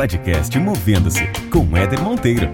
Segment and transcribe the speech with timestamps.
[0.00, 2.48] podcast Movendo-se com Éder Monteiro.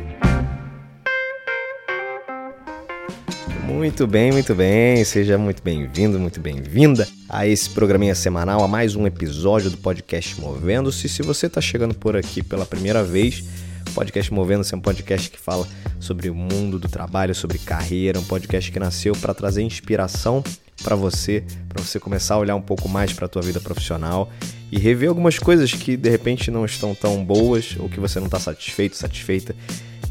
[3.64, 5.04] Muito bem, muito bem.
[5.04, 10.40] Seja muito bem-vindo, muito bem-vinda a esse programinha semanal, a mais um episódio do podcast
[10.40, 11.08] Movendo-se.
[11.08, 13.44] Se você está chegando por aqui pela primeira vez,
[13.88, 15.68] o podcast Movendo-se é um podcast que fala
[16.00, 20.42] sobre o mundo do trabalho, sobre carreira, um podcast que nasceu para trazer inspiração
[20.82, 24.30] para você, para você começar a olhar um pouco mais para a tua vida profissional
[24.70, 28.26] e rever algumas coisas que de repente não estão tão boas ou que você não
[28.26, 29.54] está satisfeito, satisfeita.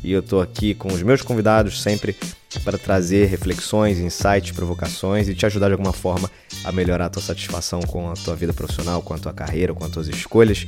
[0.04, 2.16] E eu estou aqui com os meus convidados sempre
[2.64, 6.30] para trazer reflexões, insights, provocações e te ajudar de alguma forma
[6.64, 9.84] a melhorar a tua satisfação com a tua vida profissional, com a tua carreira, com
[9.84, 10.68] as tuas escolhas.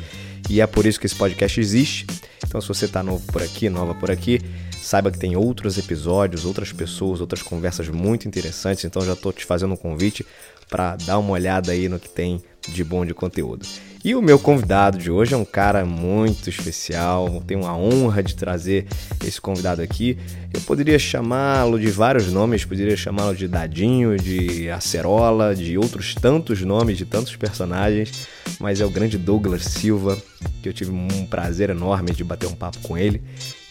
[0.49, 2.07] E é por isso que esse podcast existe.
[2.45, 4.41] Então, se você está novo por aqui, nova por aqui,
[4.87, 8.85] saiba que tem outros episódios, outras pessoas, outras conversas muito interessantes.
[8.85, 10.25] Então, já estou te fazendo um convite
[10.69, 13.65] para dar uma olhada aí no que tem de bom de conteúdo.
[14.03, 18.35] E o meu convidado de hoje é um cara muito especial, tenho a honra de
[18.35, 18.87] trazer
[19.25, 20.17] esse convidado aqui.
[20.53, 26.61] Eu poderia chamá-lo de vários nomes, poderia chamá-lo de Dadinho, de Acerola, de outros tantos
[26.61, 28.27] nomes, de tantos personagens,
[28.59, 30.17] mas é o grande Douglas Silva,
[30.61, 33.21] que eu tive um prazer enorme de bater um papo com ele.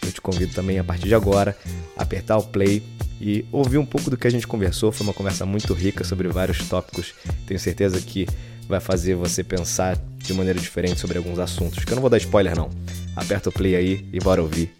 [0.06, 1.56] Eu te convido também a partir de agora
[1.96, 2.82] a apertar o play
[3.20, 4.92] e ouvir um pouco do que a gente conversou.
[4.92, 7.14] Foi uma conversa muito rica sobre vários tópicos.
[7.46, 8.26] Tenho certeza que
[8.68, 11.84] vai fazer você pensar de maneira diferente sobre alguns assuntos.
[11.84, 12.70] Que eu não vou dar spoiler não.
[13.14, 14.70] Aperta o play aí e bora ouvir.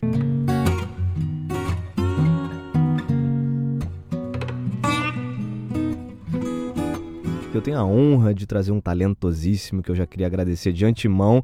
[7.55, 11.43] Eu tenho a honra de trazer um talentosíssimo que eu já queria agradecer de antemão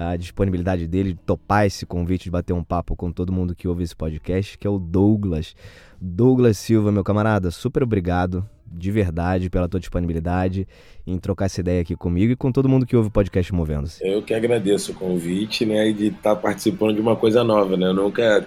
[0.00, 3.68] a disponibilidade dele de topar esse convite de bater um papo com todo mundo que
[3.68, 5.54] ouve esse podcast, que é o Douglas.
[6.00, 10.66] Douglas Silva, meu camarada, super obrigado de verdade pela tua disponibilidade
[11.06, 14.02] em trocar essa ideia aqui comigo e com todo mundo que ouve o podcast Movendo-se.
[14.02, 17.76] Eu que agradeço o convite, né, e de estar tá participando de uma coisa nova,
[17.76, 17.88] né?
[17.88, 18.46] Eu nunca,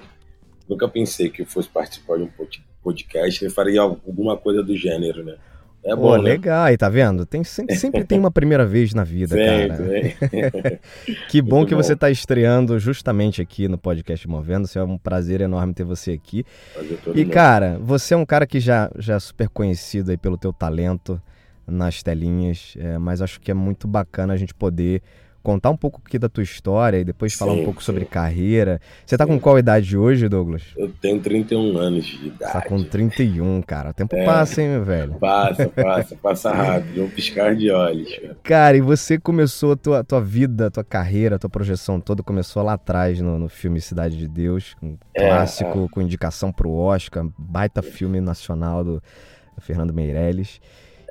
[0.68, 2.30] nunca pensei que eu fosse participar de um
[2.82, 5.36] podcast e faria alguma coisa do gênero, né?
[5.84, 6.24] É bom, Pô, né?
[6.24, 7.26] legal, aí tá vendo?
[7.26, 10.80] Tem, sempre, sempre tem uma primeira vez na vida, sempre, cara.
[11.30, 11.84] que bom Muito que bom.
[11.84, 14.68] você tá estreando justamente aqui no podcast Movendo.
[14.74, 16.46] É um prazer enorme ter você aqui.
[17.14, 20.54] E, cara, você é um cara que já, já é super conhecido aí pelo teu
[20.54, 21.22] talento
[21.68, 25.02] nas telinhas, é, mas acho que é muito bacana a gente poder
[25.44, 27.86] contar um pouco aqui da tua história e depois falar sim, um pouco sim.
[27.86, 28.80] sobre carreira.
[29.06, 29.32] Você tá sim.
[29.32, 30.64] com qual idade hoje, Douglas?
[30.78, 32.54] Eu tenho 31 anos de idade.
[32.54, 33.90] Tá com 31, cara.
[33.90, 35.16] O tempo é, passa, hein, meu velho?
[35.16, 37.04] Passa, passa, passa rápido.
[37.04, 38.10] Um piscar de olhos.
[38.42, 42.24] Cara, e você começou a tua, tua vida, a tua carreira, a tua projeção toda
[42.24, 45.94] começou lá atrás no, no filme Cidade de Deus, um é, clássico é.
[45.94, 49.04] com indicação pro Oscar, baita filme nacional do
[49.60, 50.62] Fernando Meirelles.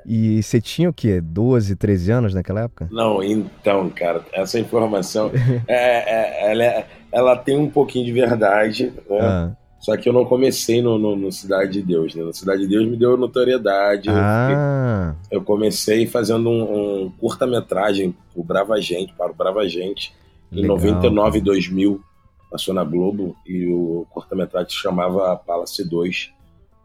[0.05, 1.21] E você tinha o quê?
[1.21, 2.87] 12, 13 anos naquela época?
[2.91, 5.31] Não, então, cara, essa informação
[5.67, 9.19] é, é, ela, é, ela, tem um pouquinho de verdade, né?
[9.21, 9.51] Ah.
[9.79, 12.23] Só que eu não comecei no, no, no, Cidade de Deus, né?
[12.23, 14.09] No Cidade de Deus me deu notoriedade.
[14.09, 15.13] Ah.
[15.29, 20.13] Eu, eu comecei fazendo um, um curta-metragem o Brava Gente, para o Brava Gente,
[20.51, 20.77] em Legal.
[20.77, 22.01] 99 e 2000.
[22.49, 26.31] Passou na Globo e o curta-metragem se chamava Palace 2.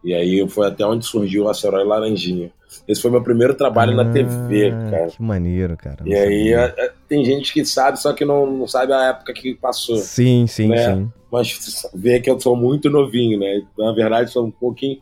[0.04, 2.50] E aí foi até onde surgiu o Acerói Laranjinha.
[2.86, 5.06] Esse foi meu primeiro trabalho ah, na TV, cara.
[5.09, 5.98] Que maneiro, cara.
[6.04, 9.32] E aí a, a, tem gente que sabe, só que não, não sabe a época
[9.32, 9.97] que passou.
[9.97, 10.94] Sim, sim, né?
[10.94, 11.12] sim.
[11.31, 13.62] Mas vê que eu sou muito novinho, né?
[13.76, 14.98] Na verdade, sou um pouquinho.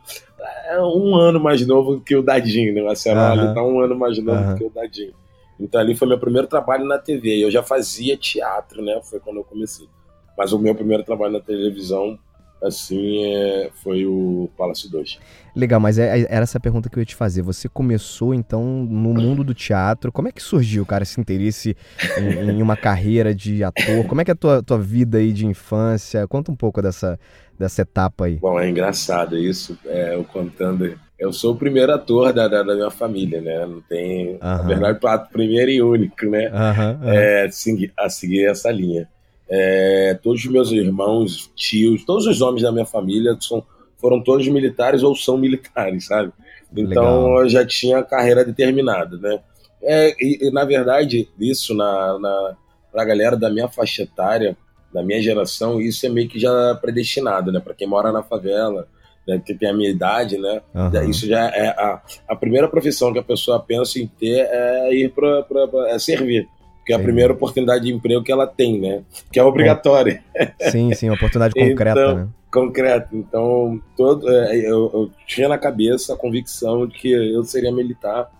[0.68, 2.82] É um ano mais novo que o Dadinho, né?
[2.82, 3.54] O Acerói uh -huh.
[3.54, 4.58] tá um ano mais novo uh -huh.
[4.58, 5.14] que o Dadinho.
[5.58, 7.44] Então ali foi meu primeiro trabalho na TV.
[7.44, 9.00] Eu já fazia teatro, né?
[9.02, 9.88] Foi quando eu comecei.
[10.36, 12.18] Mas o meu primeiro trabalho na televisão
[12.62, 15.18] assim, é, foi o Palace 2.
[15.54, 17.42] Legal, mas é, é, era essa pergunta que eu ia te fazer.
[17.42, 20.12] Você começou, então, no mundo do teatro.
[20.12, 21.76] Como é que surgiu, cara, esse interesse
[22.18, 24.04] em, em uma carreira de ator?
[24.06, 26.26] Como é que é a tua, tua vida aí de infância?
[26.26, 27.18] Conta um pouco dessa,
[27.58, 28.36] dessa etapa aí.
[28.36, 30.98] Bom, é engraçado isso, é, eu contando...
[31.18, 33.64] Eu sou o primeiro ator da, da, da minha família, né?
[33.64, 34.34] Não tem...
[34.34, 34.40] Uh -huh.
[34.40, 36.48] Na verdade, o primeiro e único, né?
[36.48, 37.14] Uh -huh, uh -huh.
[37.14, 37.48] É,
[37.96, 39.08] a seguir essa linha.
[39.48, 43.64] É, todos os meus irmãos, tios, todos os homens da minha família são,
[43.96, 46.32] foram todos militares ou são militares, sabe?
[46.72, 47.42] Então Legal.
[47.42, 49.40] eu já tinha a carreira determinada, né?
[49.82, 52.56] É, e, e, na verdade, isso na, na,
[52.90, 54.56] pra galera da minha faixa etária,
[54.92, 57.60] da minha geração, isso é meio que já predestinado, né?
[57.60, 58.88] Para quem mora na favela,
[59.26, 60.62] né, que tem a minha idade, né?
[60.74, 61.10] Uhum.
[61.10, 65.12] Isso já é a, a primeira profissão que a pessoa pensa em ter é ir
[65.12, 65.44] para
[65.88, 66.48] é servir
[66.86, 69.02] que é a primeira oportunidade de emprego que ela tem, né?
[69.32, 70.22] Que é obrigatória.
[70.70, 72.28] Sim, sim, uma oportunidade concreta, então, né?
[72.48, 73.08] Concreta.
[73.12, 78.30] Então, todo, é, eu, eu, tinha na cabeça a convicção de que eu seria militar.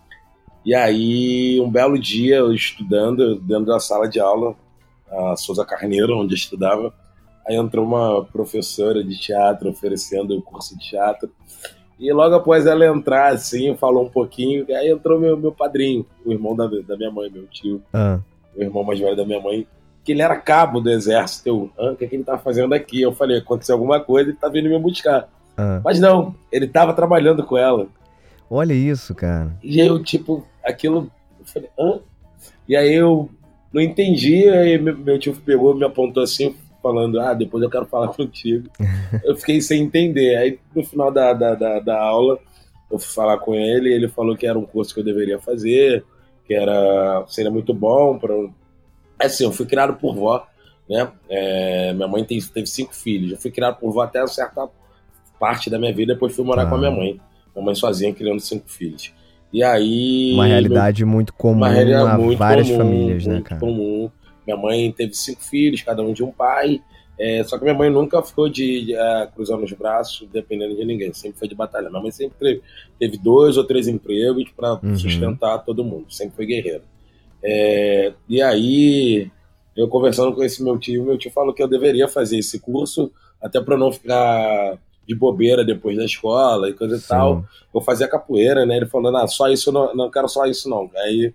[0.63, 4.55] E aí, um belo dia, eu estudando dentro da sala de aula,
[5.11, 6.93] a Souza Carneiro, onde eu estudava.
[7.45, 11.29] Aí entrou uma professora de teatro oferecendo o curso de teatro.
[11.99, 14.65] E logo após ela entrar, assim, falou um pouquinho.
[14.69, 17.81] Aí entrou meu, meu padrinho, o irmão da, da minha mãe, meu tio.
[17.91, 18.19] Ah.
[18.57, 19.67] O irmão mais velho da minha mãe.
[20.03, 21.47] Que ele era cabo do exército.
[21.47, 23.01] Eu, ah, o que, é que ele tá fazendo aqui?
[23.01, 25.29] Eu falei, aconteceu alguma coisa, ele tá vindo me buscar.
[25.55, 25.81] Ah.
[25.83, 27.87] Mas não, ele tava trabalhando com ela.
[28.49, 29.51] Olha isso, cara.
[29.61, 31.11] E eu, tipo, aquilo.
[31.39, 31.99] Eu falei, hã?
[32.67, 33.29] E aí eu
[33.71, 38.09] não entendi, aí meu, tio pegou, me apontou assim, falando, ah, depois eu quero falar
[38.15, 38.69] contigo.
[39.23, 40.35] eu fiquei sem entender.
[40.37, 42.39] Aí no final da, da, da, da aula,
[42.91, 46.03] eu fui falar com ele, ele falou que era um curso que eu deveria fazer,
[46.47, 48.33] que era seria muito bom para
[49.19, 50.47] assim eu fui criado por vó
[50.89, 51.11] né?
[51.29, 54.67] É, minha mãe tem, teve cinco filhos eu fui criado por vó até uma certa
[55.39, 56.65] parte da minha vida depois fui morar ah.
[56.67, 57.19] com a minha mãe
[57.57, 59.11] minha mãe sozinha criando cinco filhos.
[59.51, 63.41] E aí uma realidade meu, muito comum uma realidade a muito várias comum, famílias né
[63.41, 63.59] cara?
[63.59, 64.11] comum.
[64.45, 66.81] Minha mãe teve cinco filhos cada um de um pai
[67.19, 70.85] é, só que minha mãe nunca ficou de, de uh, cruzando os braços, dependendo de
[70.85, 71.11] ninguém.
[71.13, 71.89] Sempre foi de batalha.
[71.89, 72.61] Minha mãe sempre teve,
[72.99, 74.95] teve dois ou três empregos para uhum.
[74.95, 76.05] sustentar todo mundo.
[76.09, 76.83] Sempre foi guerreiro.
[77.43, 79.31] É, e aí,
[79.75, 83.11] eu conversando com esse meu tio, meu tio falou que eu deveria fazer esse curso,
[83.41, 84.77] até para não ficar
[85.07, 87.05] de bobeira depois da escola e coisa Sim.
[87.05, 87.45] e tal.
[87.73, 88.77] Eu fazia capoeira, né?
[88.77, 90.89] Ele falou, não, só isso não, não quero só isso não.
[90.97, 91.33] Aí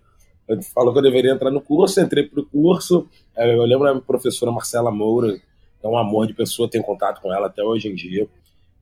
[0.48, 3.08] ele falou que eu deveria entrar no curso, entrei pro curso.
[3.36, 5.40] Eu lembro da professora Marcela Moura,
[5.82, 8.28] é um amor de pessoa, tenho contato com ela até hoje em dia.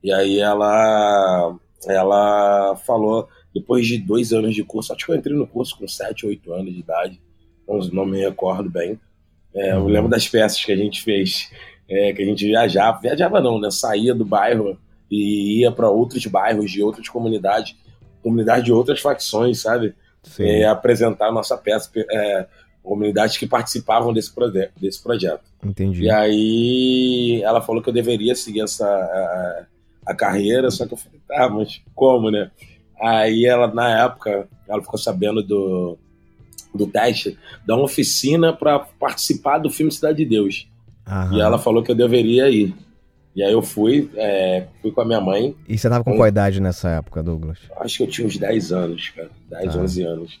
[0.03, 1.55] E aí ela,
[1.87, 5.87] ela falou, depois de dois anos de curso, acho que eu entrei no curso com
[5.87, 7.21] sete, oito anos de idade,
[7.91, 8.99] não me recordo bem.
[9.53, 11.51] É, eu lembro das peças que a gente fez,
[11.89, 13.69] é, que a gente viajava, viajava não, né?
[13.69, 14.77] Saía do bairro
[15.09, 17.75] e ia para outros bairros de outras comunidades,
[18.23, 19.93] comunidades de outras facções, sabe?
[20.39, 21.91] É, apresentar a nossa peça.
[22.83, 25.43] Comunidades que participavam desse, proje desse projeto.
[25.63, 26.03] Entendi.
[26.03, 29.65] E aí ela falou que eu deveria seguir essa a,
[30.07, 32.49] a, carreira, só que eu falei, tá, mas como, né?
[32.99, 35.97] Aí ela, na época, ela ficou sabendo do,
[36.73, 40.67] do teste, da uma oficina para participar do filme Cidade de Deus.
[41.07, 41.35] Aham.
[41.35, 42.75] E ela falou que eu deveria ir.
[43.35, 45.55] E aí eu fui, é, fui com a minha mãe.
[45.67, 47.59] E você tava com, com qual idade nessa época, Douglas?
[47.77, 49.29] Acho que eu tinha uns 10 anos, cara.
[49.49, 49.79] 10, ah.
[49.79, 50.39] 11 anos.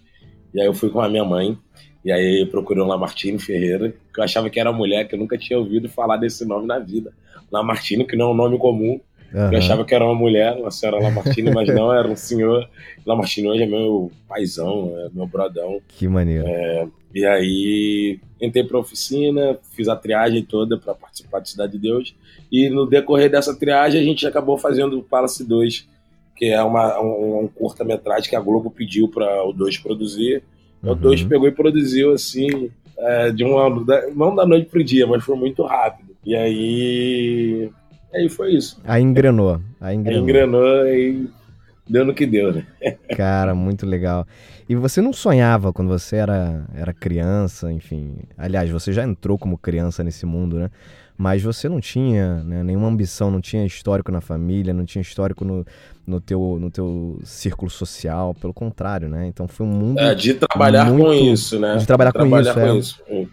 [0.53, 1.57] E aí eu fui com a minha mãe.
[2.03, 5.59] E aí procurou Lamartine Ferreira, que eu achava que era mulher, que eu nunca tinha
[5.59, 7.13] ouvido falar desse nome na vida.
[7.51, 8.99] Lamartine, que não é um nome comum.
[9.33, 9.51] Uhum.
[9.51, 12.67] Eu achava que era uma mulher, uma senhora Lamartine, mas não, era um senhor.
[13.05, 15.79] Lamartine hoje é meu paizão, é meu brodão.
[15.87, 16.45] Que maneiro.
[16.47, 21.79] É, e aí entrei pra oficina, fiz a triagem toda para participar de Cidade de
[21.79, 22.15] Deus.
[22.51, 25.87] E no decorrer dessa triagem a gente acabou fazendo o Palace 2,
[26.35, 30.43] que é uma, um, um curta-metragem que a Globo pediu para o 2 produzir.
[30.83, 30.91] Uhum.
[30.91, 33.69] O 2 pegou e produziu assim, é, de uma.
[34.15, 36.15] Não da noite pro dia, mas foi muito rápido.
[36.25, 37.69] E aí.
[38.13, 38.79] Aí foi isso.
[38.83, 39.61] Aí engrenou.
[39.79, 40.19] Aí engrenou.
[40.19, 41.29] Aí engrenou e
[41.91, 42.65] deu no que deu, né?
[43.15, 44.25] Cara, muito legal.
[44.69, 48.15] E você não sonhava quando você era, era criança, enfim.
[48.37, 50.69] Aliás, você já entrou como criança nesse mundo, né?
[51.21, 55.45] mas você não tinha né, nenhuma ambição, não tinha histórico na família, não tinha histórico
[55.45, 55.63] no,
[56.05, 59.27] no, teu, no teu círculo social, pelo contrário, né?
[59.27, 59.99] Então foi um mundo.
[59.99, 61.77] É, de trabalhar muito, com isso, né?
[61.77, 63.21] De trabalhar, de com, trabalhar isso, com é.
[63.21, 63.29] isso.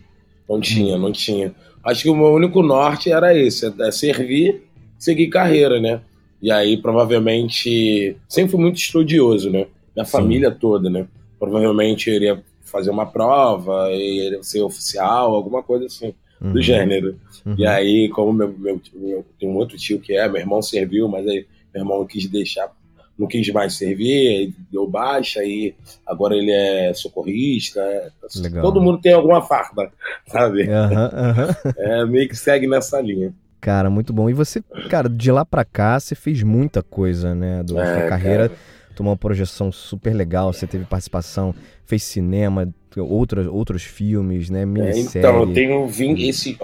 [0.47, 1.55] Não tinha, não tinha.
[1.83, 4.65] Acho que o meu único norte era esse: é servir,
[4.99, 6.03] seguir carreira, né?
[6.41, 9.67] E aí, provavelmente, sempre fui muito estudioso, né?
[9.95, 10.13] Minha Sim.
[10.13, 11.07] família toda, né?
[11.39, 16.53] Provavelmente eu iria fazer uma prova, iria ser oficial, alguma coisa assim uhum.
[16.53, 17.19] do gênero.
[17.45, 17.55] Uhum.
[17.59, 21.09] E aí, como meu, meu, meu, tem um outro tio que é, meu irmão serviu,
[21.09, 22.71] mas aí meu irmão quis deixar,
[23.19, 25.75] não quis mais servir, deu baixa, e
[26.07, 27.81] agora ele é socorrista.
[27.81, 28.63] É, Legal.
[28.63, 29.91] Todo mundo tem alguma farda,
[30.27, 30.63] sabe?
[30.63, 31.73] Uhum.
[31.77, 33.35] É, meio que segue nessa linha.
[33.61, 34.31] Cara, muito bom.
[34.31, 37.63] E você, cara, de lá pra cá, você fez muita coisa, né?
[37.63, 38.49] Da é, sua carreira.
[38.49, 38.61] Cara.
[38.95, 41.55] Tomou uma projeção super legal, você teve participação,
[41.87, 44.67] fez cinema, outros, outros filmes, né?
[44.67, 45.25] Minissérie.
[45.25, 46.59] É, então, eu tenho 20, esse,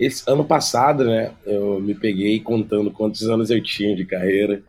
[0.00, 1.32] esse ano passado, né?
[1.44, 4.62] Eu me peguei contando quantos anos eu tinha de carreira.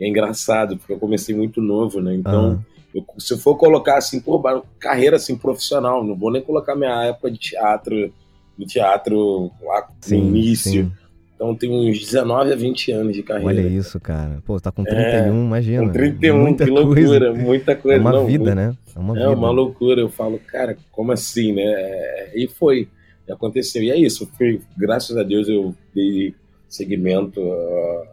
[0.00, 2.14] E é engraçado, porque eu comecei muito novo, né?
[2.14, 2.58] Então, uhum.
[2.94, 7.04] eu, se eu for colocar assim, por carreira assim, profissional, não vou nem colocar minha
[7.04, 8.10] época de teatro,
[8.56, 10.84] no teatro lá no início.
[10.84, 11.01] Sim.
[11.42, 13.48] Então tem uns 19 a 20 anos de carreira.
[13.48, 14.40] Olha isso, cara.
[14.46, 15.84] Pô, tá com 31, é, imagina.
[15.86, 17.32] Com 31, muita que loucura, coisa.
[17.32, 17.98] muita coisa.
[17.98, 18.76] É uma não, vida, muito, né?
[18.94, 19.30] É uma, é vida.
[19.32, 20.00] uma loucura.
[20.00, 22.30] Eu falo, cara, como assim, né?
[22.32, 22.86] E foi,
[23.28, 23.82] aconteceu.
[23.82, 24.30] E é isso.
[24.38, 26.32] Foi, graças a Deus eu dei
[26.68, 27.40] seguimento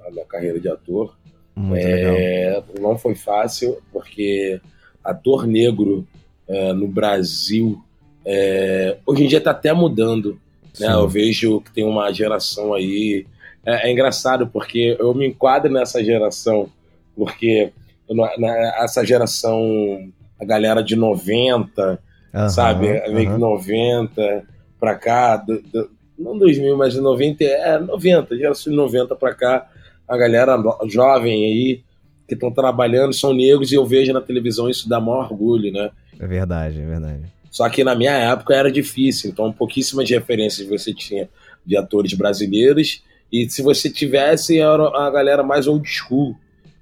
[0.07, 1.15] à minha carreira de ator.
[1.55, 2.65] Muito é, legal.
[2.81, 4.59] Não foi fácil, porque
[5.03, 6.07] ator negro
[6.47, 7.79] é, no Brasil,
[8.25, 10.39] é, hoje em dia está até mudando
[10.79, 10.91] Né?
[10.91, 13.25] Eu vejo que tem uma geração aí.
[13.65, 16.69] É, é, engraçado porque eu me enquadro nessa geração,
[17.15, 17.71] porque
[18.07, 20.09] eu, na, essa geração,
[20.39, 21.99] a galera de 90,
[22.33, 22.87] uhum, sabe?
[23.07, 23.37] Uhum.
[23.37, 24.43] 90
[24.79, 29.33] pra cá, do, do, não 2000, mas de 90, é 90, geração de 90 pra
[29.33, 29.69] cá,
[30.07, 30.57] a galera
[30.87, 31.83] jovem aí
[32.27, 35.89] que estão trabalhando são negros e eu vejo na televisão isso dá maior orgulho, né?
[36.19, 37.23] É verdade, é verdade.
[37.49, 41.29] Só que na minha época era difícil, então pouquíssimas referências você tinha
[41.65, 46.35] de atores brasileiros e se você tivesse era a galera mais old school,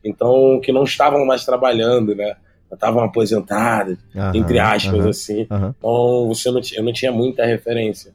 [0.03, 2.35] então que não estavam mais trabalhando, né?
[2.71, 3.97] Estavam aposentados,
[4.33, 5.47] entre aspas, assim.
[5.77, 8.13] Então você não, eu não tinha muita referência.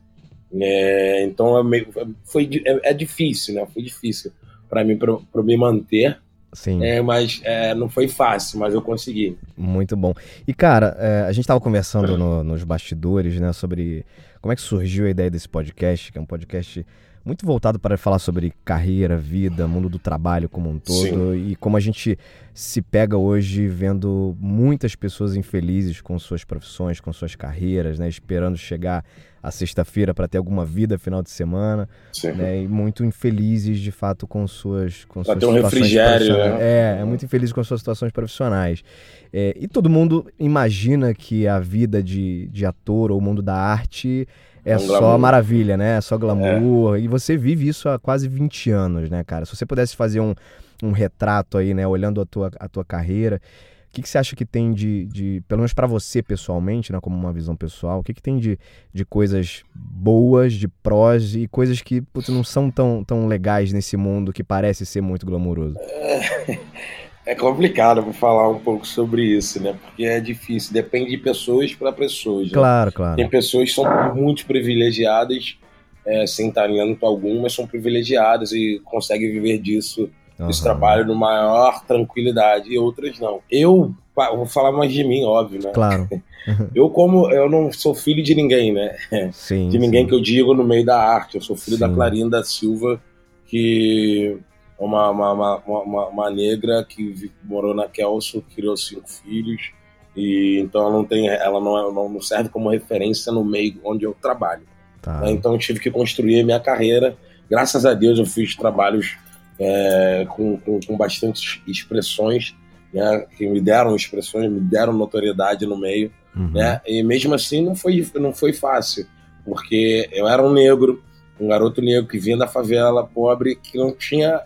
[0.61, 1.89] É, então é, meio,
[2.25, 3.67] foi, é, é, difícil, né?
[3.73, 4.33] Foi difícil
[4.69, 6.19] para mim, para me manter
[6.53, 6.85] Sim.
[6.85, 9.37] É, mas é, não foi fácil, mas eu consegui.
[9.57, 10.13] Muito bom.
[10.47, 14.05] E, cara, é, a gente estava conversando no, nos bastidores, né, sobre
[14.41, 16.85] como é que surgiu a ideia desse podcast, que é um podcast
[17.25, 21.51] muito voltado para falar sobre carreira, vida, mundo do trabalho como um todo Sim.
[21.51, 22.19] e como a gente
[22.53, 28.59] se pega hoje vendo muitas pessoas infelizes com suas profissões, com suas carreiras, né, esperando
[28.59, 29.05] chegar
[29.43, 31.89] a sexta-feira para ter alguma vida final de semana,
[32.37, 36.59] né, e muito infelizes de fato com suas com pra suas ter um refrigério, né?
[36.61, 38.85] É, é muito infeliz com suas situações profissionais.
[39.33, 43.57] É, e todo mundo imagina que a vida de, de ator ou o mundo da
[43.57, 44.29] arte
[44.65, 45.19] é, um só glamour.
[45.19, 45.97] maravilha, né?
[45.97, 46.97] É só glamour.
[46.97, 47.01] É.
[47.01, 49.45] E você vive isso há quase 20 anos, né, cara?
[49.45, 50.35] Se você pudesse fazer um,
[50.83, 53.41] um retrato aí, né, olhando a tua, a tua carreira,
[53.89, 56.99] o que, que você acha que tem de, de pelo menos para você pessoalmente, né,
[57.01, 58.59] como uma visão pessoal, o que, que tem de,
[58.93, 63.97] de coisas boas, de prós e coisas que putz, não são tão, tão legais nesse
[63.97, 65.77] mundo que parece ser muito glamouroso?
[67.25, 69.77] É, complicado falar um pouco sobre isso, né?
[69.81, 72.49] Porque é difícil, depende de pessoas para pessoas.
[72.49, 72.55] Né?
[72.55, 73.17] Claro, claro.
[73.17, 75.57] Tem pessoas que são muito privilegiadas,
[76.05, 80.49] é, sem talento algum, mas são privilegiadas e conseguem viver disso, uhum.
[80.49, 83.41] desse trabalho, no maior tranquilidade, e outras não.
[83.49, 85.71] Eu vou falar mais de mim, óbvio, né?
[85.73, 86.09] Claro.
[86.75, 88.97] eu, como eu não sou filho de ninguém, né?
[89.33, 90.09] Sim, de ninguém sim.
[90.09, 91.37] que eu digo no meio da arte.
[91.37, 91.81] Eu sou filho sim.
[91.81, 93.01] da Clarinda Silva,
[93.47, 94.37] que
[94.85, 99.71] uma, uma, uma, uma, negra que morou na Kelso, criou cinco filhos,
[100.17, 104.05] e então ela não tem, ela não, é, não serve como referência no meio onde
[104.05, 104.65] eu trabalho.
[105.01, 105.21] Tá.
[105.21, 105.31] Né?
[105.31, 107.17] Então eu tive que construir minha carreira.
[107.49, 109.17] Graças a Deus eu fiz trabalhos
[109.59, 112.57] é, com, com, com bastantes expressões,
[112.93, 116.51] né, que me deram expressões, me deram notoriedade no meio, uhum.
[116.51, 116.81] né?
[116.87, 119.07] E mesmo assim não foi, não foi fácil,
[119.45, 121.03] porque eu era um negro,
[121.39, 124.43] um garoto negro que vinha da favela, pobre, que não tinha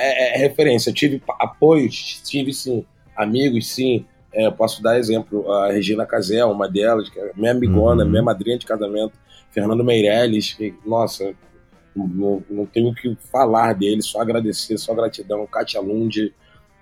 [0.00, 0.90] é, é, referência.
[0.90, 2.84] Eu tive apoios, tive sim,
[3.16, 4.04] amigos, sim.
[4.32, 8.10] É, posso dar exemplo, a Regina Casel, uma delas, que é minha amigona, uhum.
[8.10, 9.12] minha madrinha de casamento,
[9.50, 11.34] Fernando Meirelles, que, nossa,
[11.96, 15.46] não, não tenho o que falar dele, só agradecer, só gratidão.
[15.46, 16.32] Katia Lund,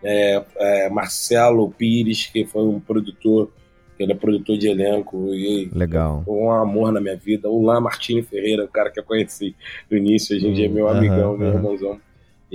[0.03, 3.51] é, é, Marcelo Pires, que foi um produtor,
[3.99, 6.25] ele é produtor de elenco e Legal.
[6.27, 7.49] um amor na minha vida.
[7.49, 9.55] O Lá Martini Ferreira, o cara que eu conheci
[9.89, 11.55] no início, hoje em dia é meu amigão, uhum, meu uhum.
[11.55, 12.01] irmãozão.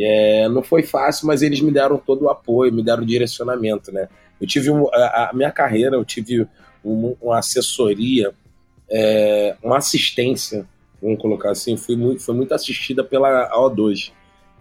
[0.02, 4.08] É, não foi fácil, mas eles me deram todo o apoio, me deram direcionamento, né?
[4.40, 6.48] Eu tive um, a, a, minha carreira, eu tive
[6.84, 8.32] um, uma assessoria,
[8.90, 10.66] é, uma assistência,
[11.02, 14.12] vamos colocar assim, fui muito, foi muito assistida pela O2,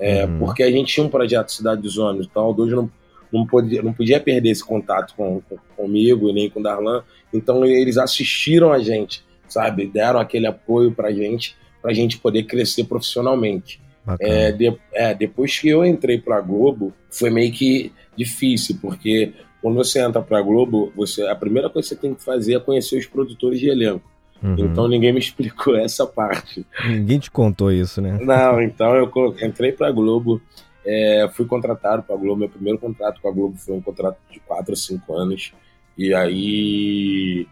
[0.00, 0.38] é, uhum.
[0.40, 2.90] porque a gente tinha um projeto Cidade dos Homens, então a O2 não,
[3.33, 7.02] não, podia, não podia perder esse contato com, com, comigo, nem com o Darlan,
[7.33, 9.87] então eles assistiram a gente, sabe?
[9.87, 13.80] Deram aquele apoio pra gente, pra gente poder crescer profissionalmente.
[14.21, 19.77] É, de, é, depois que eu entrei pra Globo, foi meio que difícil, porque quando
[19.77, 22.99] você entra pra Globo, você, a primeira coisa que você tem que fazer é conhecer
[22.99, 24.09] os produtores de elenco.
[24.43, 24.57] Uhum.
[24.59, 26.65] Então ninguém me explicou essa parte.
[26.87, 28.19] Ninguém te contou isso, né?
[28.21, 29.11] Não, então eu
[29.43, 30.41] entrei pra Globo,
[30.85, 32.41] é, fui contratado pra Globo.
[32.41, 35.53] Meu primeiro contrato com a Globo foi um contrato de 4 ou 5 anos.
[35.97, 37.47] E aí,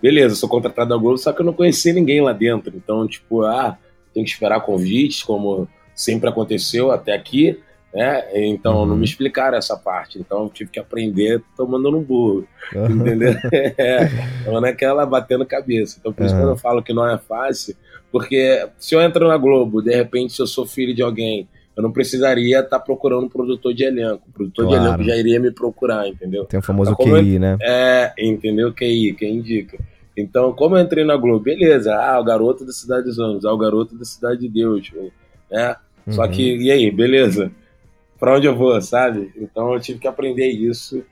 [0.00, 2.74] beleza, sou contratado da Globo, só que eu não conhecia ninguém lá dentro.
[2.76, 3.76] Então, tipo, ah,
[4.14, 7.58] tem que esperar convites, como sempre aconteceu até aqui,
[7.92, 8.24] né?
[8.34, 8.86] Então uhum.
[8.86, 10.18] não me explicaram essa parte.
[10.18, 13.00] Então eu tive que aprender tomando no burro, uhum.
[13.00, 13.34] entendeu?
[13.76, 14.08] É,
[14.40, 15.96] então naquela batendo cabeça.
[15.98, 16.40] Então por isso uhum.
[16.40, 17.74] que eu falo que não é fácil,
[18.12, 21.82] porque se eu entro na Globo, de repente se eu sou filho de alguém, eu
[21.82, 24.22] não precisaria estar tá procurando um produtor de elenco.
[24.28, 24.80] O produtor claro.
[24.80, 26.44] de elenco já iria me procurar, entendeu?
[26.44, 27.58] Tem o famoso então, QI, eu, né?
[27.60, 28.72] É, entendeu?
[28.72, 29.76] QI, quem indica.
[30.16, 33.52] Então, como eu entrei na Globo, beleza, ah, o garoto da Cidade dos Anos, ah,
[33.52, 34.90] o garoto da Cidade de Deus,
[35.50, 35.76] né?
[36.08, 36.14] Uhum.
[36.14, 37.52] Só que, e aí, beleza?
[38.18, 39.30] Pra onde eu vou, sabe?
[39.36, 41.04] Então eu tive que aprender isso.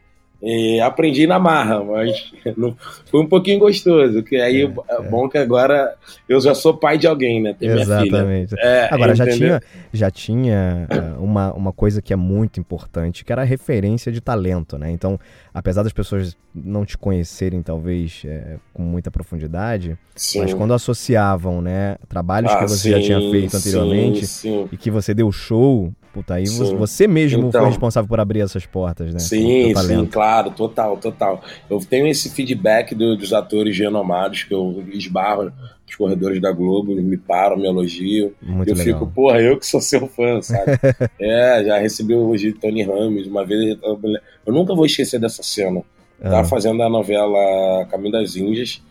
[0.43, 2.77] E aprendi na marra, mas não,
[3.11, 4.23] foi um pouquinho gostoso.
[4.23, 5.95] Que aí é, é, bom que agora
[6.29, 7.55] eu já sou pai de alguém, né?
[7.59, 8.55] Tem Exatamente.
[8.59, 9.63] É, agora já tinha,
[9.93, 14.21] já tinha é, uma, uma coisa que é muito importante, que era a referência de
[14.21, 14.91] talento, né?
[14.91, 15.19] Então,
[15.55, 20.41] apesar das pessoas não te conhecerem talvez é, com muita profundidade, sim.
[20.41, 24.77] mas quando associavam, né, trabalhos ah, que você sim, já tinha feito anteriormente sim, e
[24.77, 26.75] que você deu show, Puta, aí sim.
[26.77, 29.19] você mesmo então, foi responsável por abrir essas portas, né?
[29.19, 31.43] Sim, sim, claro, total, total.
[31.69, 35.53] Eu tenho esse feedback do, dos atores renomados que eu esbarro
[35.85, 38.33] nos corredores da Globo, me param, me elogiam.
[38.41, 38.99] Muito eu legal.
[38.99, 40.73] fico, porra, eu que sou seu fã, sabe?
[41.21, 43.77] é, já recebi o elogio de Tony Ramos uma vez.
[43.83, 44.01] Eu,
[44.47, 45.83] eu nunca vou esquecer dessa cena.
[46.19, 46.45] Eu tava ah.
[46.45, 48.83] fazendo a novela Caminho das Índias,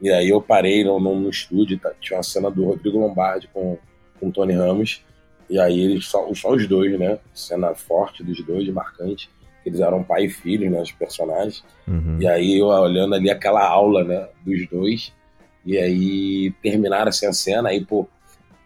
[0.00, 3.48] e aí eu parei no, no, no estúdio, tá, tinha uma cena do Rodrigo Lombardi
[3.54, 3.78] com,
[4.18, 5.00] com Tony Ramos.
[5.52, 7.18] E aí eles só, só os dois, né?
[7.34, 9.28] Cena forte dos dois, marcante.
[9.66, 10.80] Eles eram pai e filho, né?
[10.80, 11.62] Os personagens.
[11.86, 12.16] Uhum.
[12.18, 14.28] E aí eu olhando ali aquela aula, né?
[14.46, 15.12] Dos dois.
[15.66, 18.08] E aí terminaram assim a cena, aí, pô,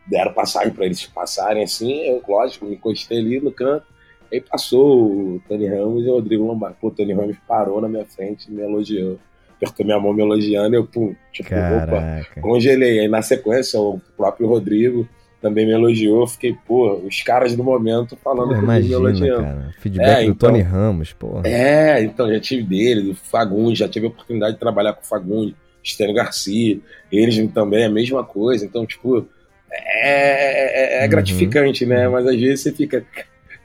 [0.07, 2.02] deram passagem para eles passarem assim.
[2.07, 3.85] Eu, lógico, me encostei ali no canto.
[4.33, 6.78] Aí passou o Tony Ramos e o Rodrigo Lombardi.
[6.81, 9.19] Pô, o Tony Ramos parou na minha frente e me elogiou.
[9.57, 12.31] Apertou minha mão me elogiando, eu, pum, tipo, Caraca.
[12.31, 13.00] opa, congelei.
[13.00, 15.09] Aí na sequência, o próprio Rodrigo
[15.47, 16.26] também me elogiou.
[16.26, 19.43] Fiquei, pô, os caras do momento falando pô, imagina, me elogiando.
[19.43, 19.75] Cara.
[19.79, 21.41] Feedback é, do então, Tony Ramos, pô.
[21.45, 25.07] É, então já tive dele, do Fagundes, já tive a oportunidade de trabalhar com o
[25.07, 26.81] Fagundes, Stênio Garcia,
[27.12, 28.65] eles também é a mesma coisa.
[28.65, 29.25] Então, tipo,
[29.71, 31.11] é, é, é uhum.
[31.11, 32.09] gratificante, né?
[32.09, 33.05] Mas às vezes você fica,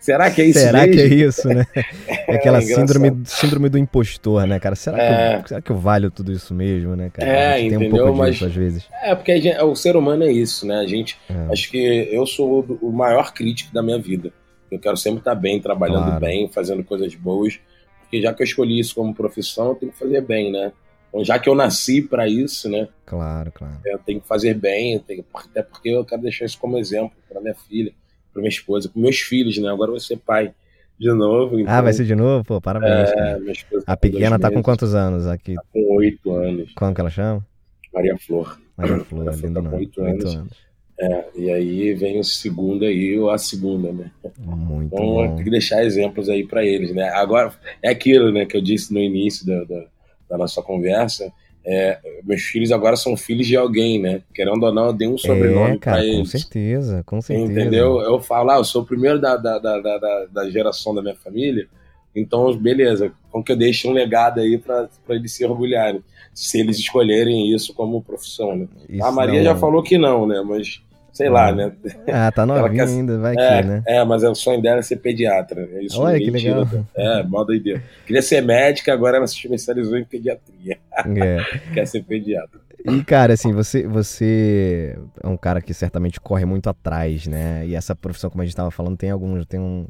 [0.02, 0.94] Será que é isso Será mesmo?
[0.96, 1.66] que é isso, né?
[2.28, 4.76] É aquela é síndrome, síndrome do impostor, né, cara?
[4.76, 5.34] Será, é.
[5.36, 7.30] que eu, será que eu valho tudo isso mesmo, né, cara?
[7.30, 7.80] É, entendeu?
[7.80, 8.90] Tem um pouco Mas, disso, às vezes.
[9.04, 10.78] É, porque gente, o ser humano é isso, né?
[10.78, 11.54] A gente, é.
[11.54, 11.78] acho que
[12.12, 14.34] eu sou o maior crítico da minha vida.
[14.72, 16.20] Eu quero sempre estar bem, trabalhando claro.
[16.20, 17.60] bem, fazendo coisas boas.
[18.02, 20.72] Porque já que eu escolhi isso como profissão, eu tenho que fazer bem, né?
[21.10, 22.88] Então, já que eu nasci para isso, né?
[23.06, 23.78] Claro, claro.
[23.86, 27.42] Eu tenho que fazer bem, tenho, até porque eu quero deixar isso como exemplo para
[27.42, 27.94] minha filha
[28.32, 29.70] para minha esposa, para meus filhos, né?
[29.70, 30.54] Agora eu vou ser pai
[31.00, 31.60] de novo.
[31.60, 31.74] Então...
[31.74, 32.44] Ah, vai ser de novo?
[32.44, 33.10] Pô, parabéns.
[33.10, 35.56] É, a tá pequena tá com quantos anos aqui?
[35.56, 36.72] Tá com oito anos.
[36.76, 37.46] Como que ela chama?
[37.94, 38.60] Maria Flor.
[38.78, 40.36] Maria Flor, Maria Flor tá com oito anos.
[40.36, 40.72] anos.
[41.00, 44.12] É, e aí vem o segundo aí, ou a segunda, né?
[44.38, 45.36] Muito então, bom.
[45.36, 47.10] tem que deixar exemplos aí para eles, né?
[47.10, 49.86] Agora, é aquilo, né, que eu disse no início da, da,
[50.30, 51.34] da nossa conversa,
[51.66, 54.22] é, meus filhos agora são filhos de alguém, né?
[54.34, 56.20] Querendo ou não, eu dei um sobrenome é, para eles.
[56.20, 57.52] Com certeza, com certeza.
[57.52, 58.02] Entendeu?
[58.02, 61.16] Eu falo, ah, eu sou o primeiro da, da, da, da, da geração da minha
[61.16, 61.68] família,
[62.16, 66.78] então, beleza, como que eu deixo um legado aí para eles se orgulharem, se eles
[66.78, 68.68] escolherem isso como profissão, né?
[68.90, 69.46] Isso a Maria não...
[69.46, 70.42] já falou que não, né?
[70.46, 71.52] Mas sei lá, ah.
[71.56, 71.72] né?
[72.08, 72.92] Ah, tá novinha quer...
[72.92, 73.84] ainda, vai é, que, né?
[73.86, 75.68] É, mas o sonho dela é ser pediatra.
[75.82, 76.68] Isso Olha que legal.
[76.96, 77.84] É, mó doideira.
[78.06, 80.78] Queria ser médica, agora ela se especializou em pediatria.
[81.06, 81.38] É.
[81.74, 82.60] Quer ser pediatra.
[82.84, 87.64] E, cara, assim, você, você é um cara que certamente corre muito atrás, né?
[87.68, 89.46] E essa profissão, como a gente estava falando, tem alguns.
[89.46, 89.86] Tem um,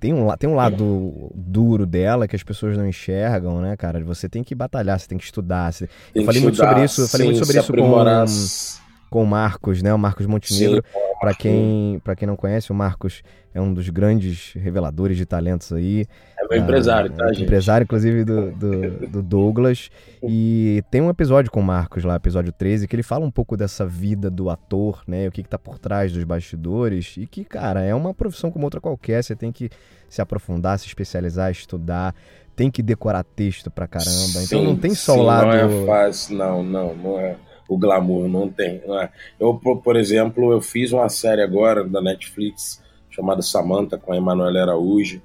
[0.00, 4.02] tem um, tem um lado duro dela que as pessoas não enxergam, né, cara?
[4.04, 5.72] Você tem que batalhar, você tem que estudar.
[5.72, 5.88] Você...
[6.14, 8.83] eu falei muito sobre isso, eu falei muito sobre isso com
[9.14, 9.94] com o Marcos, né?
[9.94, 10.82] O Marcos Montenegro.
[11.20, 13.22] Para quem, quem não conhece, o Marcos
[13.54, 16.04] é um dos grandes reveladores de talentos aí.
[16.36, 17.44] É meu empresário, tá, gente?
[17.44, 19.88] Empresário, inclusive, do, do, do, Douglas.
[20.26, 23.58] E tem um episódio com o Marcos lá, episódio 13, que ele fala um pouco
[23.58, 25.28] dessa vida do ator, né?
[25.28, 27.14] O que, que tá por trás dos bastidores.
[27.16, 29.22] E que, cara, é uma profissão como outra qualquer.
[29.22, 29.70] Você tem que
[30.08, 32.14] se aprofundar, se especializar, estudar.
[32.56, 34.10] Tem que decorar texto pra caramba.
[34.10, 35.46] Sim, então não tem só sim, o lado.
[35.46, 37.36] Não é fácil, não, não, não é
[37.74, 38.82] o glamour, não tem.
[38.86, 39.10] Não é.
[39.38, 44.60] Eu, por exemplo, eu fiz uma série agora da Netflix chamada Samantha com a Emanuela
[44.60, 45.20] Araújo,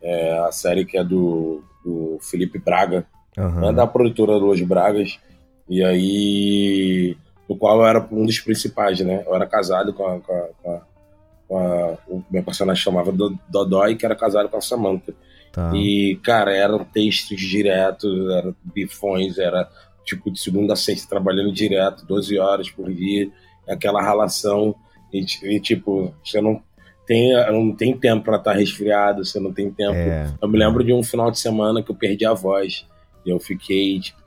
[0.00, 3.04] é, a série que é do, do Felipe Braga,
[3.36, 3.70] uhum.
[3.70, 5.18] é da produtora Los Bragas,
[5.68, 7.16] e aí,
[7.48, 9.24] no qual eu era um dos principais, né?
[9.26, 10.80] Eu era casado com a, com a, com a,
[11.48, 13.12] com a o meu personagem chamava
[13.48, 15.14] Dodói, que era casado com a Samantha.
[15.52, 15.70] Tá.
[15.74, 19.68] E, cara, eram textos diretos, eram bifões, era
[20.04, 23.30] tipo, de segunda a sexta, trabalhando direto, 12 horas por dia,
[23.68, 24.74] aquela relação,
[25.12, 26.62] e, e tipo, você não
[27.06, 29.94] tem, não tem tempo para estar tá resfriado, você não tem tempo.
[29.94, 30.32] É.
[30.40, 32.86] Eu me lembro de um final de semana que eu perdi a voz,
[33.24, 34.20] e eu fiquei, tipo,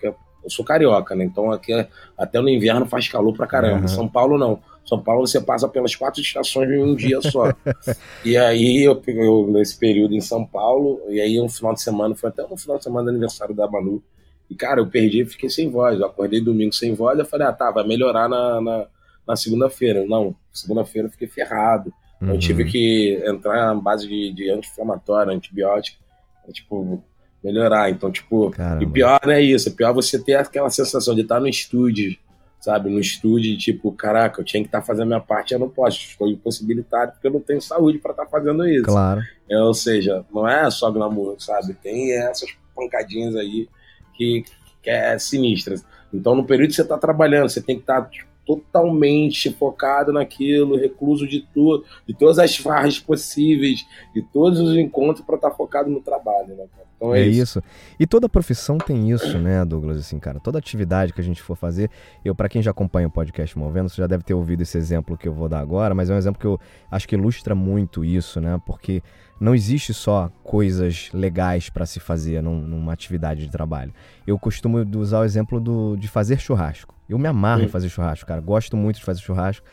[0.46, 1.26] eu sou carioca, né?
[1.26, 1.74] Então aqui
[2.18, 3.82] até no inverno faz calor pra caramba.
[3.82, 3.88] Uhum.
[3.88, 4.60] São Paulo não.
[4.86, 7.52] São Paulo você passa pelas quatro estações em um dia só.
[8.24, 12.16] e aí eu, eu, nesse período em São Paulo, e aí um final de semana,
[12.16, 14.02] foi até um final de semana do aniversário da Manu.
[14.50, 16.00] E, cara, eu perdi e fiquei sem voz.
[16.00, 18.88] Eu acordei domingo sem voz, eu falei, ah, tá, vai melhorar na, na,
[19.28, 20.06] na segunda-feira.
[20.06, 21.94] Não, segunda-feira eu fiquei ferrado.
[22.22, 22.30] Uhum.
[22.30, 26.04] Eu tive que entrar na base de, de anti-inflamatório, antibiótico.
[26.48, 27.04] É, tipo,
[27.46, 27.90] melhorar.
[27.92, 28.84] Então, tipo, Caramba.
[28.84, 32.18] e pior não é isso, é pior você ter aquela sensação de estar no estúdio,
[32.60, 32.90] sabe?
[32.90, 36.00] No estúdio, tipo, caraca, eu tinha que estar fazendo a minha parte, eu não posso,
[36.00, 38.86] estou impossibilitado porque eu não tenho saúde para estar fazendo isso.
[38.86, 39.22] Claro.
[39.50, 41.76] É, ou seja, não é só glamour, sabe?
[41.76, 43.70] Tem essas pancadinhas aí
[44.18, 44.44] que,
[44.82, 45.86] que é sinistras.
[46.14, 50.78] Então, no período que você está trabalhando, você tem que estar tipo, totalmente focado naquilo,
[50.78, 55.56] recluso de tudo, de todas as farras possíveis, de todos os encontros para estar tá
[55.56, 56.86] focado no trabalho, né, cara?
[56.96, 57.60] Então é, é isso.
[57.60, 57.64] isso.
[58.00, 59.98] E toda profissão tem isso, né, Douglas?
[59.98, 61.90] Assim, cara, toda atividade que a gente for fazer,
[62.24, 65.18] eu para quem já acompanha o podcast Movendo, você já deve ter ouvido esse exemplo
[65.18, 68.06] que eu vou dar agora, mas é um exemplo que eu acho que ilustra muito
[68.06, 68.62] isso, né?
[68.66, 69.02] Porque
[69.40, 73.94] não existe só coisas legais para se fazer num, numa atividade de trabalho.
[74.26, 76.96] Eu costumo usar o exemplo do, de fazer churrasco.
[77.08, 77.66] Eu me amarro Sim.
[77.66, 78.42] em fazer churrasco, cara.
[78.42, 79.66] Gosto muito de fazer churrasco.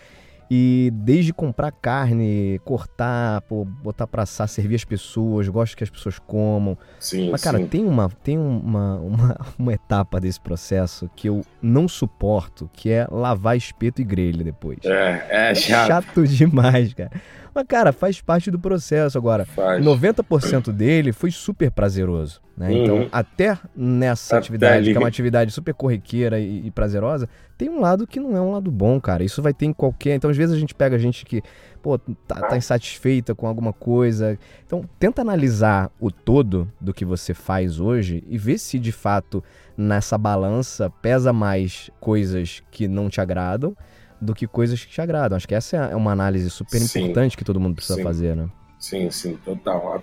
[0.50, 5.90] E desde comprar carne, cortar, pô, botar pra assar, servir as pessoas, gosto que as
[5.90, 6.76] pessoas comam.
[6.98, 7.66] Sim, Mas, cara, sim.
[7.66, 13.06] tem, uma, tem uma, uma, uma etapa desse processo que eu não suporto, que é
[13.10, 14.78] lavar espeto e grelha depois.
[14.84, 15.88] É, é, é chato.
[15.88, 17.10] chato demais, cara.
[17.54, 19.18] Mas, cara, faz parte do processo.
[19.18, 19.84] Agora, faz.
[19.84, 22.40] 90% dele foi super prazeroso.
[22.56, 22.68] Né?
[22.68, 22.82] Uhum.
[22.82, 24.90] Então, até nessa até atividade, ali.
[24.92, 28.40] que é uma atividade super corriqueira e, e, prazerosa, tem um lado que não é
[28.40, 29.22] um lado bom, cara.
[29.22, 30.14] Isso vai ter em qualquer.
[30.14, 31.42] Então, às vezes, a gente pega gente que,
[31.82, 34.38] pô, tá, tá insatisfeita com alguma coisa.
[34.66, 39.42] Então, tenta analisar o todo do que você faz hoje e ver se de fato
[39.76, 43.76] nessa balança pesa mais coisas que não te agradam
[44.20, 45.36] do que coisas que te agradam.
[45.36, 48.02] Acho que essa é uma análise super sim, importante que todo mundo precisa sim.
[48.02, 48.48] fazer, né?
[48.78, 50.00] Sim, sim, total.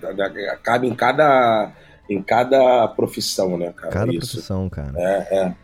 [0.64, 1.72] Cabe em cada,
[2.10, 3.92] em cada profissão, né, cara?
[3.92, 4.32] Cada Isso.
[4.32, 4.94] profissão, cara.
[4.96, 5.56] É, é.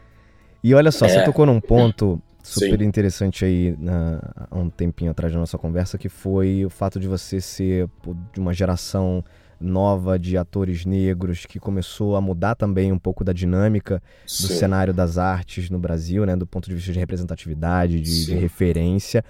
[0.63, 1.10] E olha só, é.
[1.10, 2.86] você tocou num ponto super sim.
[2.86, 7.08] interessante aí na, há um tempinho atrás da nossa conversa, que foi o fato de
[7.08, 7.89] você ser
[8.31, 9.23] de uma geração
[9.60, 14.43] nova de atores negros que começou a mudar também um pouco da dinâmica Sim.
[14.43, 18.36] do cenário das artes no Brasil, né, do ponto de vista de representatividade, de, de
[18.36, 19.23] referência.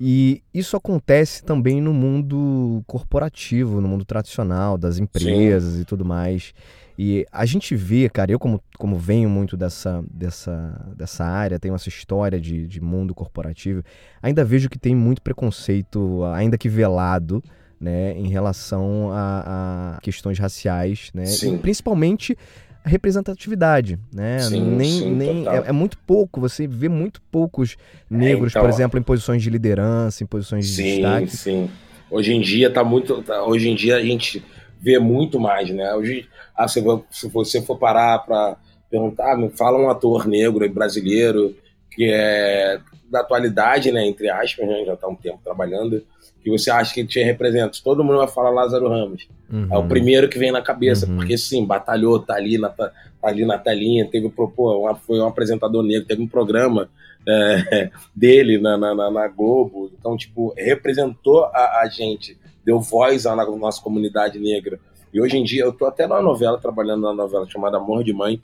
[0.00, 5.80] E isso acontece também no mundo corporativo, no mundo tradicional, das empresas Sim.
[5.82, 6.54] e tudo mais.
[6.98, 11.76] E a gente vê, cara, eu como, como venho muito dessa, dessa, dessa área, tenho
[11.76, 13.84] essa história de, de mundo corporativo,
[14.20, 17.40] ainda vejo que tem muito preconceito, ainda que velado,
[17.80, 22.36] né, em relação a, a questões raciais, né, e principalmente
[22.84, 24.40] a representatividade, né?
[24.40, 26.40] Sim, nem, sim, nem é, é, muito pouco.
[26.40, 27.76] Você vê muito poucos
[28.08, 31.30] negros, é, então, por exemplo, em posições de liderança, em posições de sim, destaque.
[31.30, 31.70] Sim, sim.
[32.10, 34.42] Hoje em dia tá muito, tá, hoje em dia a gente
[34.80, 35.94] vê muito mais, né?
[35.94, 36.80] Hoje, ah, se,
[37.28, 38.56] você for parar para
[38.90, 41.56] perguntar, me fala um ator negro brasileiro
[41.90, 44.06] que é da atualidade, né?
[44.06, 44.84] Entre aspas, né?
[44.84, 46.02] já está um tempo trabalhando
[46.42, 47.78] que você acha que te representa.
[47.82, 49.28] Todo mundo vai falar Lázaro Ramos.
[49.50, 49.68] Uhum.
[49.70, 51.16] É o primeiro que vem na cabeça, uhum.
[51.16, 55.26] porque sim, batalhou, tá ali na, tá ali na telinha, teve pô, uma, foi um
[55.26, 56.88] apresentador negro, teve um programa
[57.26, 62.37] é, dele na, na, na, Globo, então, tipo, representou a, a gente,
[62.68, 64.78] deu voz à nossa comunidade negra.
[65.10, 68.12] E hoje em dia, eu tô até na novela, trabalhando na novela chamada Amor de
[68.12, 68.42] Mãe,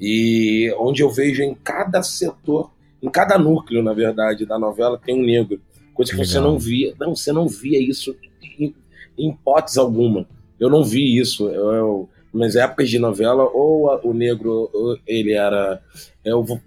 [0.00, 2.70] e onde eu vejo em cada setor,
[3.02, 5.60] em cada núcleo, na verdade, da novela, tem um negro.
[5.92, 6.32] Coisa que Legal.
[6.32, 6.94] você não via.
[6.98, 8.16] Não, você não via isso
[8.58, 8.74] em,
[9.18, 10.26] em hipótese alguma.
[10.58, 11.46] Eu não vi isso.
[11.50, 15.82] Eu, eu, nas épocas de novela, ou a, o negro, ou ele era.
[16.24, 16.58] Eu vou,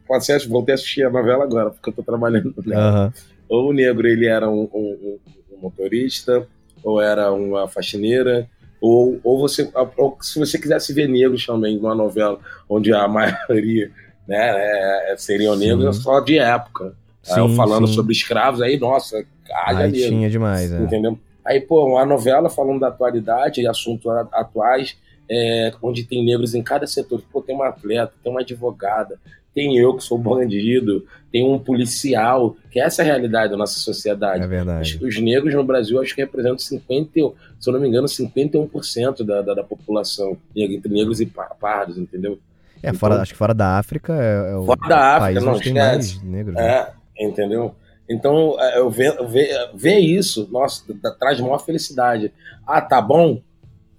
[0.48, 3.06] voltei a assistir a novela agora, porque eu tô trabalhando nela.
[3.06, 3.12] Uhum.
[3.50, 5.18] Ou o negro, ele era um, um,
[5.52, 6.48] um motorista,
[6.84, 8.48] ou era uma faxineira,
[8.80, 13.92] ou, ou você, ou, se você quisesse ver negros também numa novela onde a maioria
[14.28, 16.02] né, é, seriam negros, Sim.
[16.04, 16.96] só de época.
[17.22, 17.94] Sim, aí eu falando sim.
[17.94, 19.24] sobre escravos, aí, nossa,
[19.66, 20.82] haja aí tinha demais, é.
[20.82, 21.20] Entendeu?
[21.46, 24.98] Aí, pô, uma novela falando da atualidade e assuntos atuais,
[25.30, 27.22] é, onde tem negros em cada setor.
[27.32, 29.20] Pô, tem uma atleta, tem uma advogada,
[29.54, 33.80] tem eu que sou bandido, tem um policial, que essa é a realidade da nossa
[33.80, 34.44] sociedade.
[34.44, 34.98] É verdade.
[34.98, 37.12] Os, os negros no Brasil acho que representam 50,
[37.60, 41.26] se eu não me engano, 51% da, da, da população, entre negros e
[41.60, 42.40] pardos, entendeu?
[42.84, 45.44] É, então, fora, acho que fora da África é, é o fora da África, país
[45.44, 46.56] não, onde tem mais negros.
[46.56, 46.68] Né?
[46.68, 46.94] É,
[47.26, 47.76] entendeu?
[48.10, 50.84] Então, é, eu ver, ver, ver isso, nossa,
[51.20, 52.34] traz maior felicidade.
[52.66, 53.42] Ah, tá bom?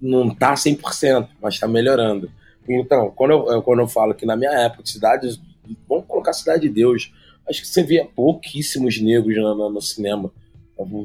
[0.01, 2.29] Não tá 100%, mas tá melhorando.
[2.67, 5.39] Então, quando eu, quando eu falo que na minha época, cidades,
[5.87, 7.13] vamos colocar Cidade de Deus,
[7.47, 10.31] acho que você via pouquíssimos negros no, no, no cinema.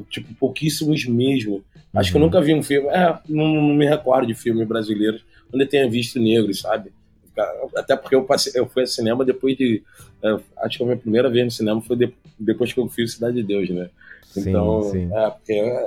[0.09, 1.63] Tipo, pouquíssimos mesmo.
[1.93, 2.11] Acho uhum.
[2.11, 2.27] que eu uhum.
[2.27, 5.89] nunca vi um filme, é, não, não, me recordo de filmes brasileiros onde eu tenha
[5.89, 6.91] visto negros, sabe?
[7.75, 9.81] Até porque eu, passei, eu fui ao cinema depois de.
[10.21, 13.13] É, acho que a minha primeira vez no cinema foi de, depois que eu fiz
[13.13, 13.89] Cidade de Deus, né?
[14.35, 15.15] Então, sim, sim.
[15.15, 15.79] É, porque era,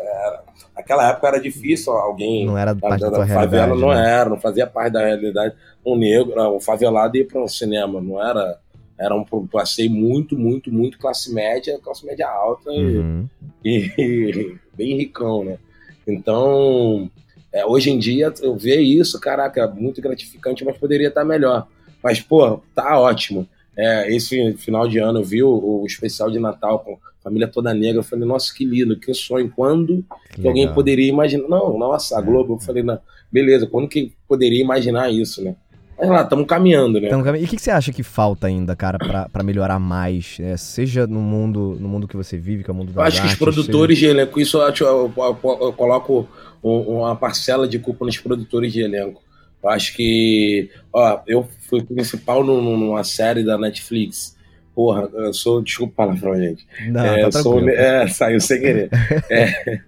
[0.75, 2.47] naquela época era difícil alguém.
[2.47, 4.11] Não era parte da, da, da favela, não né?
[4.11, 5.55] era, não fazia parte da realidade.
[5.85, 8.59] Um negro, um favelado ir para um cinema, não era.
[8.99, 13.27] Era um passeio muito, muito, muito classe média, classe média alta uhum.
[13.65, 15.59] e, e, bem ricão, né?
[16.07, 17.11] Então,
[17.53, 21.67] é, hoje em dia, eu ver isso, caraca, muito gratificante, mas poderia estar melhor.
[22.03, 23.49] Mas, pô, tá ótimo.
[23.77, 27.73] É, esse final de ano eu vi o, o, especial de Natal com família toda
[27.75, 28.01] negra.
[28.01, 29.53] Eu falei, nossa, que lindo, que sonho.
[29.55, 30.05] Quando
[30.35, 31.49] que alguém poderia imaginar?
[31.49, 32.55] Não, nossa, a Globo.
[32.55, 32.99] Eu falei, não,
[33.31, 35.57] beleza, quando que poderia imaginar isso, né?
[35.99, 37.09] Mas lá, estamos caminhando, né?
[37.09, 40.39] Tamo E o que, que, você acha que falta ainda, cara, para melhorar mais?
[40.41, 43.05] É, seja no mundo no mundo que você vive, que é o mundo da Eu
[43.05, 44.13] acho artes, que os produtores seja...
[44.13, 46.29] de elenco, isso eu, eu, eu, eu coloco
[46.63, 49.23] uma parcela de culpa nos produtores de elenco.
[49.63, 54.37] Eu acho que, ó, eu fui principal numa série da Netflix.
[54.75, 56.67] Porra, eu sou, desculpa a palavra, gente.
[56.89, 58.89] Não, é, tá sou, é, saiu sem querer.
[59.31, 59.81] é,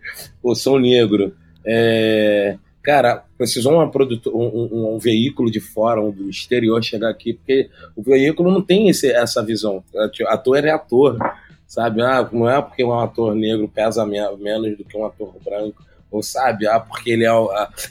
[0.44, 1.34] eu sou negro.
[1.66, 7.08] É, cara, precisou uma produtor, um, um, um, veículo de fora, um do exterior chegar
[7.08, 9.82] aqui, porque o veículo não tem esse, essa visão.
[10.28, 11.18] Ator é ator,
[11.66, 12.02] sabe?
[12.02, 16.22] Ah, não é porque um ator negro pesa menos do que um ator branco ou
[16.22, 17.30] sabe, ah, porque ele é,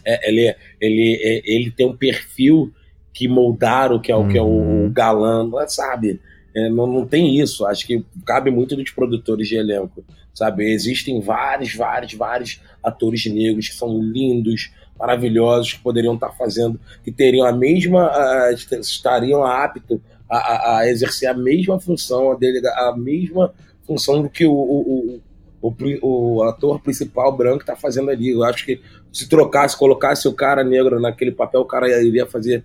[0.06, 2.71] é ele, ele, é, ele tem um perfil
[3.13, 4.91] que moldaram, que é o que é o, uhum.
[4.91, 6.21] galã, sabe?
[6.55, 7.65] É, não, não tem isso.
[7.65, 10.71] Acho que cabe muito dos produtores de elenco, sabe?
[10.71, 17.11] Existem vários, vários, vários atores negros que são lindos, maravilhosos, que poderiam estar fazendo, que
[17.11, 18.11] teriam a mesma,
[18.79, 23.53] estariam aptos a, a, a, exercer a mesma função, a, dele, a mesma
[23.85, 25.21] função do que o, o,
[25.61, 28.29] o, o ator principal branco está fazendo ali.
[28.29, 32.63] Eu acho que se trocasse, colocasse o cara negro naquele papel, o cara iria fazer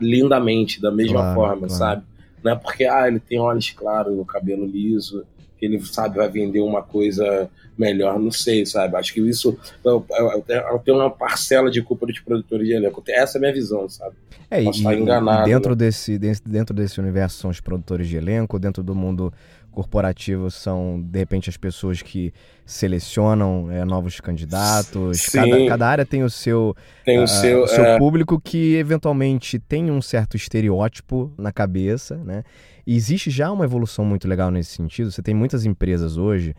[0.00, 1.72] lindamente, da mesma claro, forma, claro.
[1.72, 2.02] sabe?
[2.44, 5.24] Não é porque ah, ele tem olhos claros, o cabelo liso,
[5.58, 8.96] que ele sabe vai vender uma coisa melhor, não sei, sabe?
[8.96, 13.02] Acho que isso eu, eu, eu tenho uma parcela de culpa dos produtores de elenco.
[13.08, 14.14] Essa é a minha visão, sabe?
[14.50, 15.46] É, Posso e, estar enganado.
[15.46, 15.76] Dentro, né?
[15.76, 19.32] desse, dentro desse universo são os produtores de elenco, dentro do mundo
[19.74, 22.32] corporativo são, de repente, as pessoas que
[22.64, 25.26] selecionam é, novos candidatos.
[25.26, 27.98] Cada, cada, área tem o seu, tem o uh, seu, seu é...
[27.98, 32.44] público que, eventualmente, tem um certo estereótipo na cabeça, né?
[32.86, 35.10] E existe já uma evolução muito legal nesse sentido.
[35.10, 36.54] Você tem muitas empresas hoje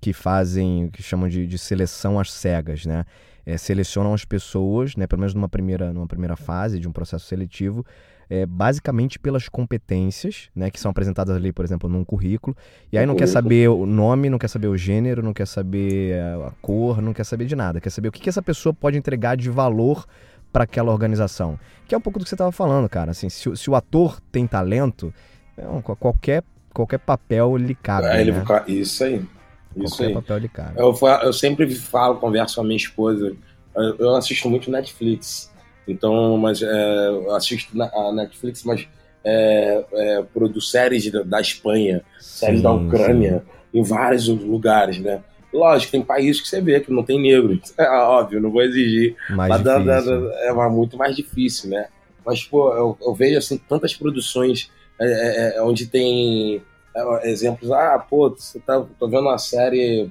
[0.00, 3.04] que fazem o que chamam de, de seleção às cegas, né?
[3.46, 7.24] É, selecionam as pessoas, né, pelo menos numa primeira, numa primeira fase de um processo
[7.24, 7.84] seletivo,
[8.30, 12.56] é, basicamente pelas competências, né, que são apresentadas ali, por exemplo, num currículo.
[12.92, 16.20] E aí não quer saber o nome, não quer saber o gênero, não quer saber
[16.20, 17.80] a cor, não quer saber de nada.
[17.80, 20.06] Quer saber o que, que essa pessoa pode entregar de valor
[20.52, 21.58] para aquela organização.
[21.86, 23.10] Que é um pouco do que você estava falando, cara.
[23.10, 25.12] Assim, se, se, o ator tem talento,
[25.56, 25.64] é
[25.98, 28.08] qualquer, qualquer papel lhe cabe.
[28.08, 28.44] É, ele, né?
[28.66, 29.24] Isso aí.
[29.76, 30.14] Isso qualquer aí.
[30.14, 30.72] papel lhe cabe.
[30.78, 33.34] Eu, eu sempre falo, converso com a minha esposa.
[33.74, 35.50] Eu assisto muito Netflix.
[35.88, 38.86] Então, mas é, assisto na, a Netflix, mas
[39.24, 43.78] é, é, produz séries da, da Espanha, sim, séries da Ucrânia, sim.
[43.80, 45.22] em vários lugares, né?
[45.52, 47.58] Lógico, tem países que você vê que não tem negro.
[47.78, 49.16] É óbvio, não vou exigir.
[49.30, 49.62] Mais mas.
[49.62, 50.00] Da, da,
[50.42, 51.88] é muito mais difícil, né?
[52.24, 54.70] Mas, pô, eu, eu vejo, assim, tantas produções
[55.00, 56.62] é, é, é onde tem
[57.22, 57.70] exemplos.
[57.70, 60.10] Ah, pô, você tá, tô vendo uma série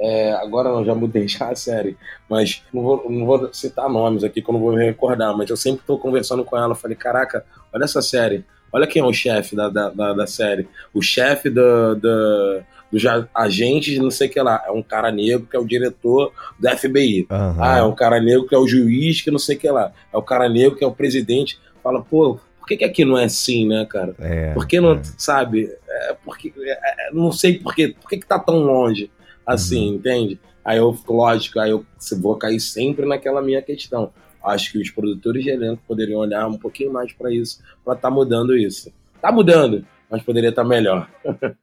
[0.00, 1.96] é, agora eu já mudei já a série,
[2.28, 5.50] mas não vou, não vou citar nomes aqui que eu não vou me recordar, mas
[5.50, 6.74] eu sempre estou conversando com ela.
[6.74, 8.44] Falei, caraca, olha essa série.
[8.72, 10.68] Olha quem é o chefe da, da, da, da, série.
[10.92, 12.60] O chefe do, do,
[12.92, 13.02] dos
[13.34, 14.62] agentes de não sei o que lá.
[14.66, 17.26] É um cara negro que é o diretor do FBI.
[17.30, 17.56] Uhum.
[17.58, 19.92] Ah, é um cara negro que é o juiz que não sei o que lá.
[20.12, 21.58] É o cara negro que é o presidente.
[21.82, 24.14] Fala, pô, por que, que aqui não é assim, né, cara?
[24.18, 25.00] É, por que não, é.
[25.16, 25.74] sabe?
[25.88, 27.96] É, porque, é, não sei por quê.
[27.98, 29.10] Por que, que tá tão longe?
[29.48, 29.94] Assim, uhum.
[29.94, 30.38] entende?
[30.62, 31.86] Aí eu, lógico, aí eu
[32.20, 34.12] vou cair sempre naquela minha questão.
[34.44, 38.10] Acho que os produtores de elenco poderiam olhar um pouquinho mais para isso, para estar
[38.10, 38.92] tá mudando isso.
[39.22, 41.08] Tá mudando, mas poderia estar tá melhor.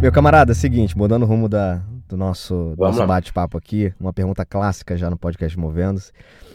[0.00, 4.96] Meu camarada, seguinte, mudando o rumo da, do nosso, nosso bate-papo aqui, uma pergunta clássica
[4.96, 6.10] já no podcast Movendo-se.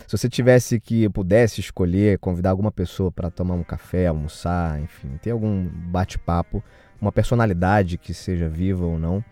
[0.07, 5.17] Se você tivesse que pudesse escolher, convidar alguma pessoa para tomar um café, almoçar, enfim,
[5.21, 6.63] ter algum bate-papo,
[7.01, 9.23] uma personalidade que seja viva ou não,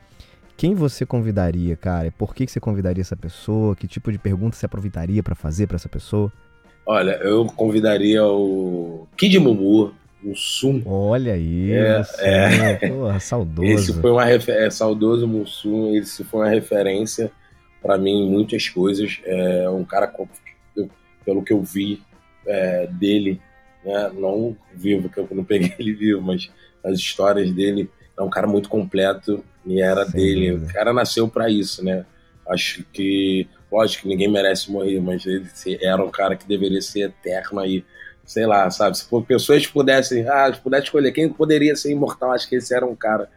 [0.57, 2.13] quem você convidaria, cara?
[2.17, 3.75] Por que, que você convidaria essa pessoa?
[3.75, 6.31] Que tipo de pergunta você aproveitaria para fazer para essa pessoa?
[6.85, 10.81] Olha, eu convidaria o Kid Mumu, o Mussum.
[10.85, 12.87] Olha aí, é, é.
[12.87, 13.67] Porra, saudoso.
[13.67, 17.31] Esse foi uma é, saudoso Mussum, esse foi uma referência
[17.81, 19.19] para mim em muitas coisas.
[19.25, 20.13] É um cara
[20.75, 20.89] eu,
[21.25, 22.01] pelo que eu vi
[22.45, 23.41] é, dele,
[23.83, 26.49] né, não vivo, que eu não peguei ele vivo, mas
[26.85, 30.51] as histórias dele, é um cara muito completo e era Sim, dele.
[30.53, 32.05] O cara nasceu para isso, né?
[32.47, 35.47] Acho que, lógico que ninguém merece morrer, mas ele
[35.81, 37.83] era um cara que deveria ser eterno aí.
[38.23, 38.97] Sei lá, sabe?
[38.97, 42.85] Se pessoas pudessem, ah, se pudesse escolher quem poderia ser imortal, acho que esse era
[42.85, 43.29] um cara.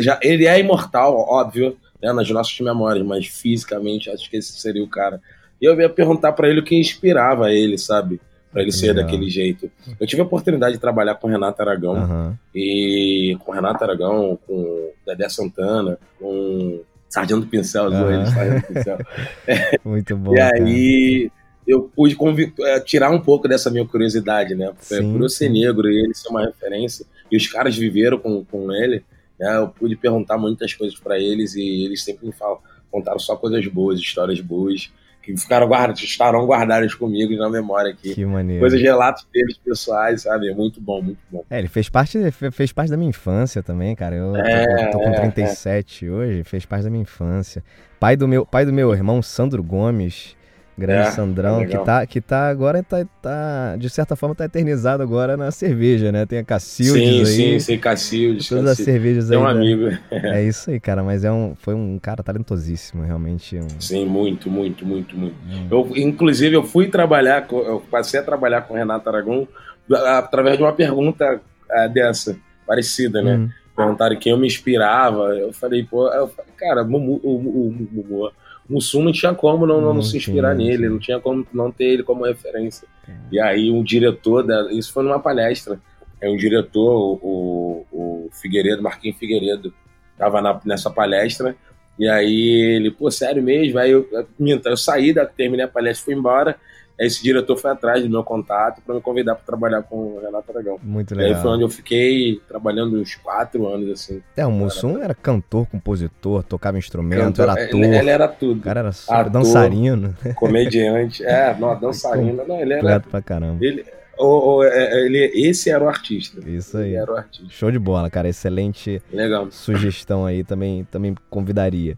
[0.00, 4.82] Já, ele é imortal, óbvio, né, nas nossas memórias, mas fisicamente acho que esse seria
[4.82, 5.20] o cara.
[5.60, 8.20] E eu ia perguntar para ele o que inspirava ele, sabe?
[8.50, 9.70] Para ele ser daquele jeito.
[10.00, 12.34] Eu tive a oportunidade de trabalhar com Renato Aragão, uhum.
[12.54, 18.10] e com Renato Aragão, com Dedé Santana, com Sargento Pincel, uhum.
[18.10, 18.98] ele, Sargento Pincel.
[19.84, 20.34] Muito bom.
[20.34, 21.30] e aí
[21.66, 22.16] eu pude
[22.60, 24.72] é, tirar um pouco dessa minha curiosidade, né?
[24.80, 28.42] Sim, por eu ser negro e ele ser uma referência, e os caras viveram com,
[28.44, 29.04] com ele,
[29.38, 29.58] né?
[29.58, 32.58] Eu pude perguntar muitas coisas para eles e eles sempre me falam,
[32.90, 34.90] contaram só coisas boas, histórias boas
[35.34, 38.14] que ficaram guardados, estarão guardadas comigo na memória aqui.
[38.14, 38.60] Que maneiro.
[38.60, 40.48] Coisas, relatos deles pessoais, sabe?
[40.48, 41.44] É muito bom, muito bom.
[41.50, 42.18] É, ele fez parte,
[42.50, 44.16] fez parte da minha infância também, cara.
[44.16, 46.10] Eu é, tô, tô, com 37 é, é.
[46.10, 47.62] hoje, fez parte da minha infância.
[48.00, 50.34] Pai do meu, pai do meu irmão, Sandro Gomes,
[50.78, 54.44] Grande é, Sandrão, é que, tá, que tá agora, tá, tá, de certa forma, tá
[54.44, 56.24] eternizado agora na cerveja, né?
[56.24, 57.26] Tem a Cacildes sim, aí.
[57.26, 58.48] Sim, sim, Cacildes.
[58.48, 58.78] Todas Cacildes.
[58.78, 59.36] as cervejas aí.
[59.36, 59.88] É um amigo.
[60.38, 63.56] É isso aí, cara, mas é um, foi um cara talentosíssimo, realmente.
[63.56, 63.80] Um...
[63.80, 65.34] Sim, muito, muito, muito, muito.
[65.48, 65.66] Hum.
[65.68, 69.48] Eu, inclusive, eu fui trabalhar, com, eu passei a trabalhar com o Renato Aragão
[69.90, 73.36] através de uma pergunta uh, dessa, parecida, né?
[73.36, 73.48] Hum.
[73.74, 75.34] Perguntaram quem eu me inspirava.
[75.34, 78.30] Eu falei, pô, eu falei, cara, o Mumu
[78.68, 80.88] Mussum não tinha como não, não, não se inspirar sim, nele, sim.
[80.90, 82.86] não tinha como não ter ele como referência.
[83.08, 83.12] É.
[83.32, 85.80] E aí um diretor, da, isso foi numa palestra,
[86.20, 89.72] é um diretor, o, o Figueiredo, Marquinhos Figueiredo,
[90.18, 91.56] tava na, nessa palestra,
[91.98, 93.78] e aí ele, pô, sério mesmo?
[93.78, 96.56] Aí eu, eu, eu saí, da, terminei a palestra, fui embora,
[96.98, 100.50] esse diretor foi atrás do meu contato para me convidar para trabalhar com o Renato
[100.50, 100.78] Aragão.
[100.82, 101.30] Muito legal.
[101.30, 104.20] E aí foi onde eu fiquei trabalhando uns quatro anos, assim.
[104.36, 107.80] É, o Mussum era cantor, compositor, tocava instrumento, cantor, era ator.
[107.80, 108.58] Ele, ele, era tudo.
[108.58, 110.16] O cara era super ator, dançarino.
[110.34, 111.24] Comediante.
[111.24, 112.44] É, não, dançarino.
[112.46, 112.98] Não, ele era.
[112.98, 113.64] pra caramba.
[113.64, 113.84] Ele,
[114.18, 116.40] o, o, é, ele, esse era o artista.
[116.50, 116.88] Isso aí.
[116.88, 117.46] Ele era o artista.
[117.50, 118.28] Show de bola, cara.
[118.28, 119.48] Excelente Legal.
[119.52, 120.42] sugestão aí.
[120.42, 121.96] Também, também convidaria.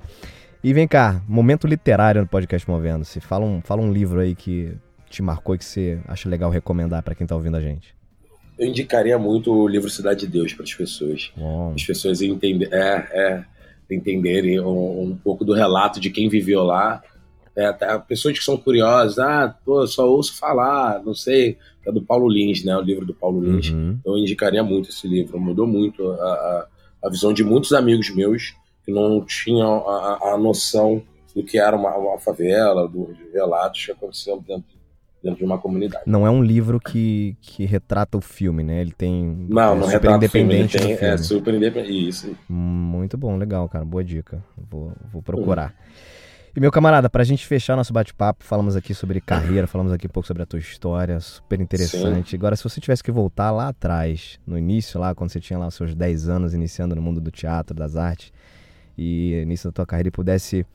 [0.63, 3.19] E vem cá, momento literário no podcast Movendo-se.
[3.19, 4.77] Fala um, fala um livro aí que
[5.11, 7.95] te marcou e que você acha legal recomendar para quem está ouvindo a gente?
[8.57, 11.33] Eu indicaria muito o livro Cidade de Deus para as pessoas.
[11.37, 11.73] Bom.
[11.75, 13.45] As pessoas entender, é, é,
[13.91, 17.03] entenderem um, um, pouco do relato de quem viveu lá.
[17.57, 17.73] É,
[18.07, 21.59] pessoas que são curiosas, ah, pô, só ouço falar, não sei.
[21.85, 22.77] É do Paulo Lins, né?
[22.77, 23.71] O livro do Paulo Lins.
[23.71, 23.99] Uhum.
[24.05, 25.41] Eu indicaria muito esse livro.
[25.41, 26.67] Mudou muito a, a,
[27.07, 31.03] a visão de muitos amigos meus que não tinham a, a noção
[31.35, 34.80] do que era uma, uma favela, dos relatos que aconteciam dentro
[35.23, 36.05] dentro de uma comunidade.
[36.07, 38.81] Não é um livro que, que retrata o filme, né?
[38.81, 39.47] Ele tem.
[39.49, 42.09] Não, é não retrata independente o filme, tem, É super independente.
[42.09, 42.37] Isso.
[42.49, 43.85] Muito bom, legal, cara.
[43.85, 44.43] Boa dica.
[44.57, 45.71] Vou, vou procurar.
[45.71, 46.21] Uhum.
[46.57, 50.11] E meu camarada, pra gente fechar nosso bate-papo, falamos aqui sobre carreira, falamos aqui um
[50.11, 52.31] pouco sobre a tua história, super interessante.
[52.31, 52.37] Sim.
[52.37, 55.69] Agora, se você tivesse que voltar lá atrás, no início, lá, quando você tinha lá
[55.69, 58.33] os seus 10 anos, iniciando no mundo do teatro, das artes,
[58.99, 60.67] e início da tua carreira, e pudesse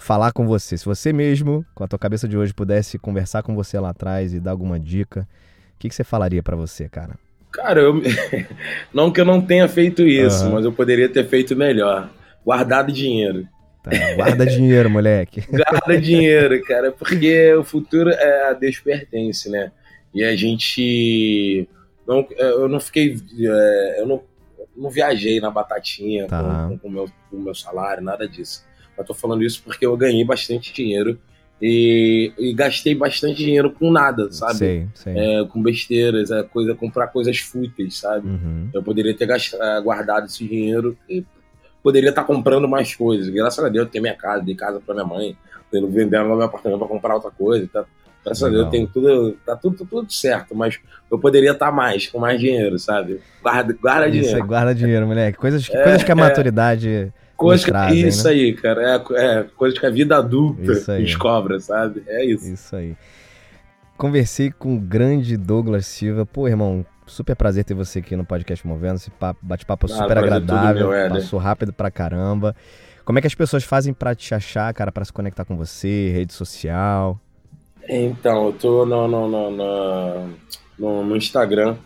[0.00, 0.76] falar com você.
[0.76, 4.32] Se você mesmo, com a tua cabeça de hoje, pudesse conversar com você lá atrás
[4.32, 5.28] e dar alguma dica,
[5.76, 7.14] o que, que você falaria para você, cara?
[7.52, 8.00] Cara, eu...
[8.92, 10.52] não que eu não tenha feito isso, uhum.
[10.52, 12.10] mas eu poderia ter feito melhor.
[12.44, 13.46] Guardado dinheiro.
[13.82, 15.44] Tá, guarda dinheiro, moleque.
[15.48, 19.70] Guarda dinheiro, cara, porque o futuro é a Deus pertence, né?
[20.14, 21.68] E a gente.
[22.06, 23.16] Não, eu não fiquei.
[23.38, 24.22] É, eu não,
[24.76, 26.70] não viajei na batatinha tá.
[26.80, 28.64] com, o meu, com o meu salário, nada disso.
[29.00, 31.18] Eu tô falando isso porque eu ganhei bastante dinheiro
[31.60, 34.54] e, e gastei bastante dinheiro com nada, sabe?
[34.54, 35.14] Sei, sei.
[35.16, 38.26] É, com besteiras, é, coisa, comprar coisas fúteis, sabe?
[38.26, 38.68] Uhum.
[38.72, 41.24] Eu poderia ter gastado, é, guardado esse dinheiro e
[41.82, 43.28] poderia estar comprando mais coisas.
[43.28, 45.36] Graças a Deus eu tenho minha casa, dei casa para minha mãe,
[45.70, 47.84] vendendo meu apartamento para comprar outra coisa, tá?
[48.24, 48.66] Graças Legal.
[48.66, 50.78] a Deus tem tudo, tá tudo, tudo certo, mas
[51.10, 53.20] eu poderia estar mais, com mais dinheiro, sabe?
[53.42, 54.46] Guarda, guarda Isso, dinheiro.
[54.46, 55.38] guarda dinheiro, moleque.
[55.38, 57.12] Coisas, é, coisas que a é.
[57.46, 58.30] Maturidade Coisa que, trazem, isso né?
[58.30, 58.82] aí, cara.
[58.82, 62.02] É, é coisa que a vida adulta descobre, sabe?
[62.06, 62.52] É isso.
[62.52, 62.96] Isso aí.
[63.96, 66.24] Conversei com o grande Douglas Silva.
[66.24, 68.96] Pô, irmão, super prazer ter você aqui no podcast Movendo.
[68.96, 69.10] Esse
[69.42, 70.90] bate-papo ah, super agradável.
[70.90, 72.54] Meu, passou rápido pra caramba.
[73.04, 76.10] Como é que as pessoas fazem para te achar, cara, para se conectar com você,
[76.10, 77.20] rede social?
[77.88, 80.30] Então, eu tô no, no, no,
[80.78, 81.76] no, no Instagram.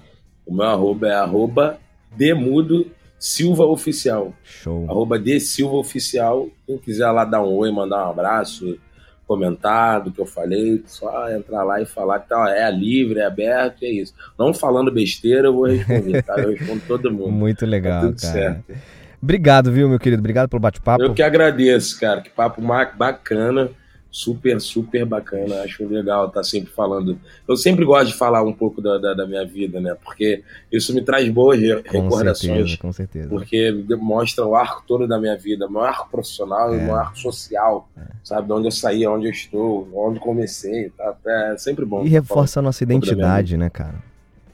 [0.44, 1.78] O meu arroba é arroba
[2.16, 2.86] demudo
[3.24, 4.34] Silva Oficial.
[4.44, 4.84] Show.
[4.86, 6.50] Arroba de Silva Oficial.
[6.66, 8.78] Quem quiser lá dar um oi, mandar um abraço,
[9.26, 13.24] comentar do que eu falei, só entrar lá e falar que tá, é livre, é
[13.24, 14.12] aberto, é isso.
[14.38, 16.34] Não falando besteira, eu vou responder, tá?
[16.38, 17.32] Eu respondo todo mundo.
[17.32, 18.32] Muito legal, tá tudo cara.
[18.34, 18.74] Certo.
[19.22, 20.20] Obrigado, viu, meu querido?
[20.20, 21.02] Obrigado pelo bate-papo.
[21.02, 22.20] Eu que agradeço, cara.
[22.20, 22.60] Que papo
[22.94, 23.70] bacana
[24.14, 25.62] super, super bacana.
[25.62, 27.18] Acho legal estar tá sempre falando.
[27.48, 29.96] Eu sempre gosto de falar um pouco da, da, da minha vida, né?
[30.04, 32.38] Porque isso me traz boas com recordações.
[32.38, 33.28] Certeza, com certeza.
[33.28, 36.78] Porque mostra o arco todo da minha vida, meu arco profissional é.
[36.78, 37.88] e meu arco social.
[37.98, 38.02] É.
[38.22, 38.46] Sabe?
[38.46, 40.90] De onde eu saí, onde eu estou, onde comecei.
[40.90, 41.16] Tá?
[41.26, 42.04] É sempre bom.
[42.04, 43.96] E reforça a nossa identidade, né, cara?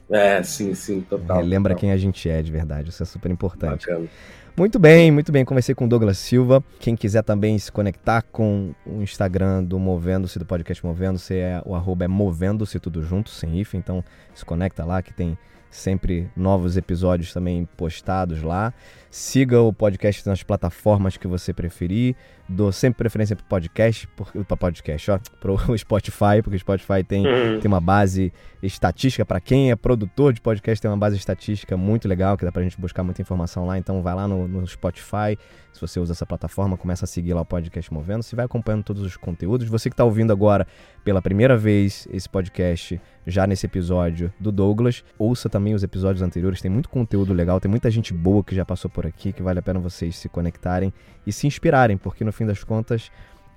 [0.09, 1.39] É, sim, sim, total.
[1.39, 1.81] Lembra total.
[1.81, 2.89] quem a gente é de verdade.
[2.89, 3.85] Isso é super importante.
[3.85, 4.09] Bacana.
[4.55, 5.45] Muito bem, muito bem.
[5.45, 6.61] Conversei com Douglas Silva.
[6.79, 11.73] Quem quiser também se conectar com o Instagram do Movendo-se, do podcast Movendo-se, é, o
[11.73, 13.73] arroba é Movendo-se tudo junto, sem if.
[13.73, 15.37] Então se conecta lá que tem
[15.69, 18.73] sempre novos episódios também postados lá.
[19.09, 22.15] Siga o podcast nas plataformas que você preferir.
[22.53, 24.07] Dou sempre preferência para podcast,
[24.47, 27.59] para podcast, ó, para o Spotify, porque o Spotify tem, uhum.
[27.59, 32.07] tem uma base estatística para quem é produtor de podcast, tem uma base estatística muito
[32.07, 33.77] legal que dá para a gente buscar muita informação lá.
[33.77, 35.37] Então vai lá no, no Spotify,
[35.71, 38.83] se você usa essa plataforma, começa a seguir lá o podcast Movendo, se vai acompanhando
[38.83, 39.67] todos os conteúdos.
[39.67, 40.67] Você que está ouvindo agora
[41.03, 46.61] pela primeira vez esse podcast, já nesse episódio do Douglas, ouça também os episódios anteriores,
[46.61, 49.59] tem muito conteúdo legal, tem muita gente boa que já passou por aqui, que vale
[49.59, 50.93] a pena vocês se conectarem
[51.25, 53.11] e se inspirarem, porque no fim das contas,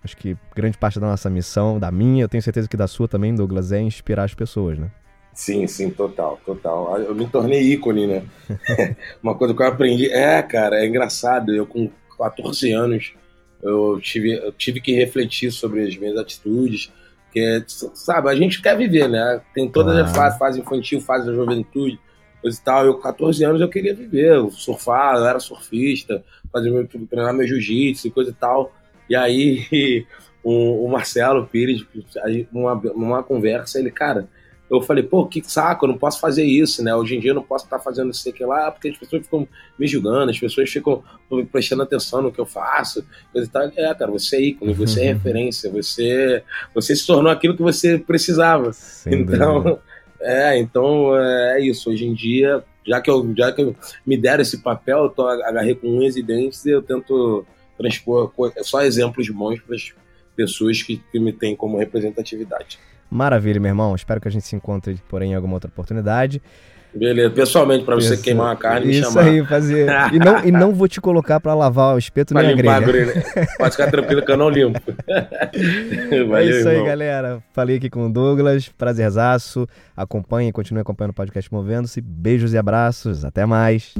[0.04, 3.08] acho que grande parte da nossa missão, da minha, eu tenho certeza que da sua
[3.08, 4.90] também, Douglas, é inspirar as pessoas, né?
[5.32, 6.96] Sim, sim, total, total.
[7.00, 8.22] Eu me tornei ícone, né?
[9.20, 10.08] Uma coisa que eu aprendi.
[10.12, 11.52] É, cara, é engraçado.
[11.52, 13.14] Eu, com 14 anos,
[13.60, 16.92] eu tive, eu tive que refletir sobre as minhas atitudes.
[17.24, 19.40] Porque, sabe, a gente quer viver, né?
[19.52, 21.98] Tem todas as fases, fase infantil, fase da juventude
[22.44, 22.84] coisa e tal.
[22.84, 26.22] Eu, com 14 anos, eu queria viver, eu surfar, eu era surfista,
[26.52, 28.70] fazer meu, treinar meu jiu-jitsu e coisa e tal.
[29.08, 30.06] E aí,
[30.44, 31.86] o, o Marcelo Pires,
[32.52, 34.28] numa, numa conversa, ele, cara,
[34.70, 36.94] eu falei, pô, que saco, eu não posso fazer isso, né?
[36.94, 39.48] Hoje em dia eu não posso estar fazendo isso aqui lá, porque as pessoas ficam
[39.78, 41.02] me julgando, as pessoas ficam
[41.50, 43.62] prestando atenção no que eu faço, coisa e tal.
[43.74, 46.42] É, cara, você é ícone, você é referência, você,
[46.74, 48.72] você se tornou aquilo que você precisava.
[48.72, 49.93] Sem então, dúvida.
[50.24, 51.90] É, então é isso.
[51.90, 55.26] Hoje em dia, já que eu, já que eu me deram esse papel, eu tô,
[55.26, 57.46] agarrei com unhas e dentes e eu tento
[57.76, 59.92] transpor só exemplos bons para as
[60.34, 62.78] pessoas que, que me têm como representatividade.
[63.10, 63.94] Maravilha, meu irmão.
[63.94, 66.42] Espero que a gente se encontre, porém, em alguma outra oportunidade.
[66.94, 69.08] Beleza, pessoalmente, para você queimar uma carne e me chamar.
[69.08, 69.88] Isso aí, fazer.
[70.12, 72.76] E não, e não vou te colocar para lavar o espeto pra nem a grelha.
[72.76, 73.24] A grelha.
[73.58, 74.80] Pode ficar tranquilo que eu não limpo.
[76.28, 76.86] Valeu, é isso aí, irmão.
[76.86, 77.42] galera.
[77.52, 79.66] Falei aqui com o Douglas, prazerzaço.
[79.96, 82.00] Acompanhe, continue acompanhando o podcast Movendo-se.
[82.00, 83.24] Beijos e abraços.
[83.24, 83.94] Até mais.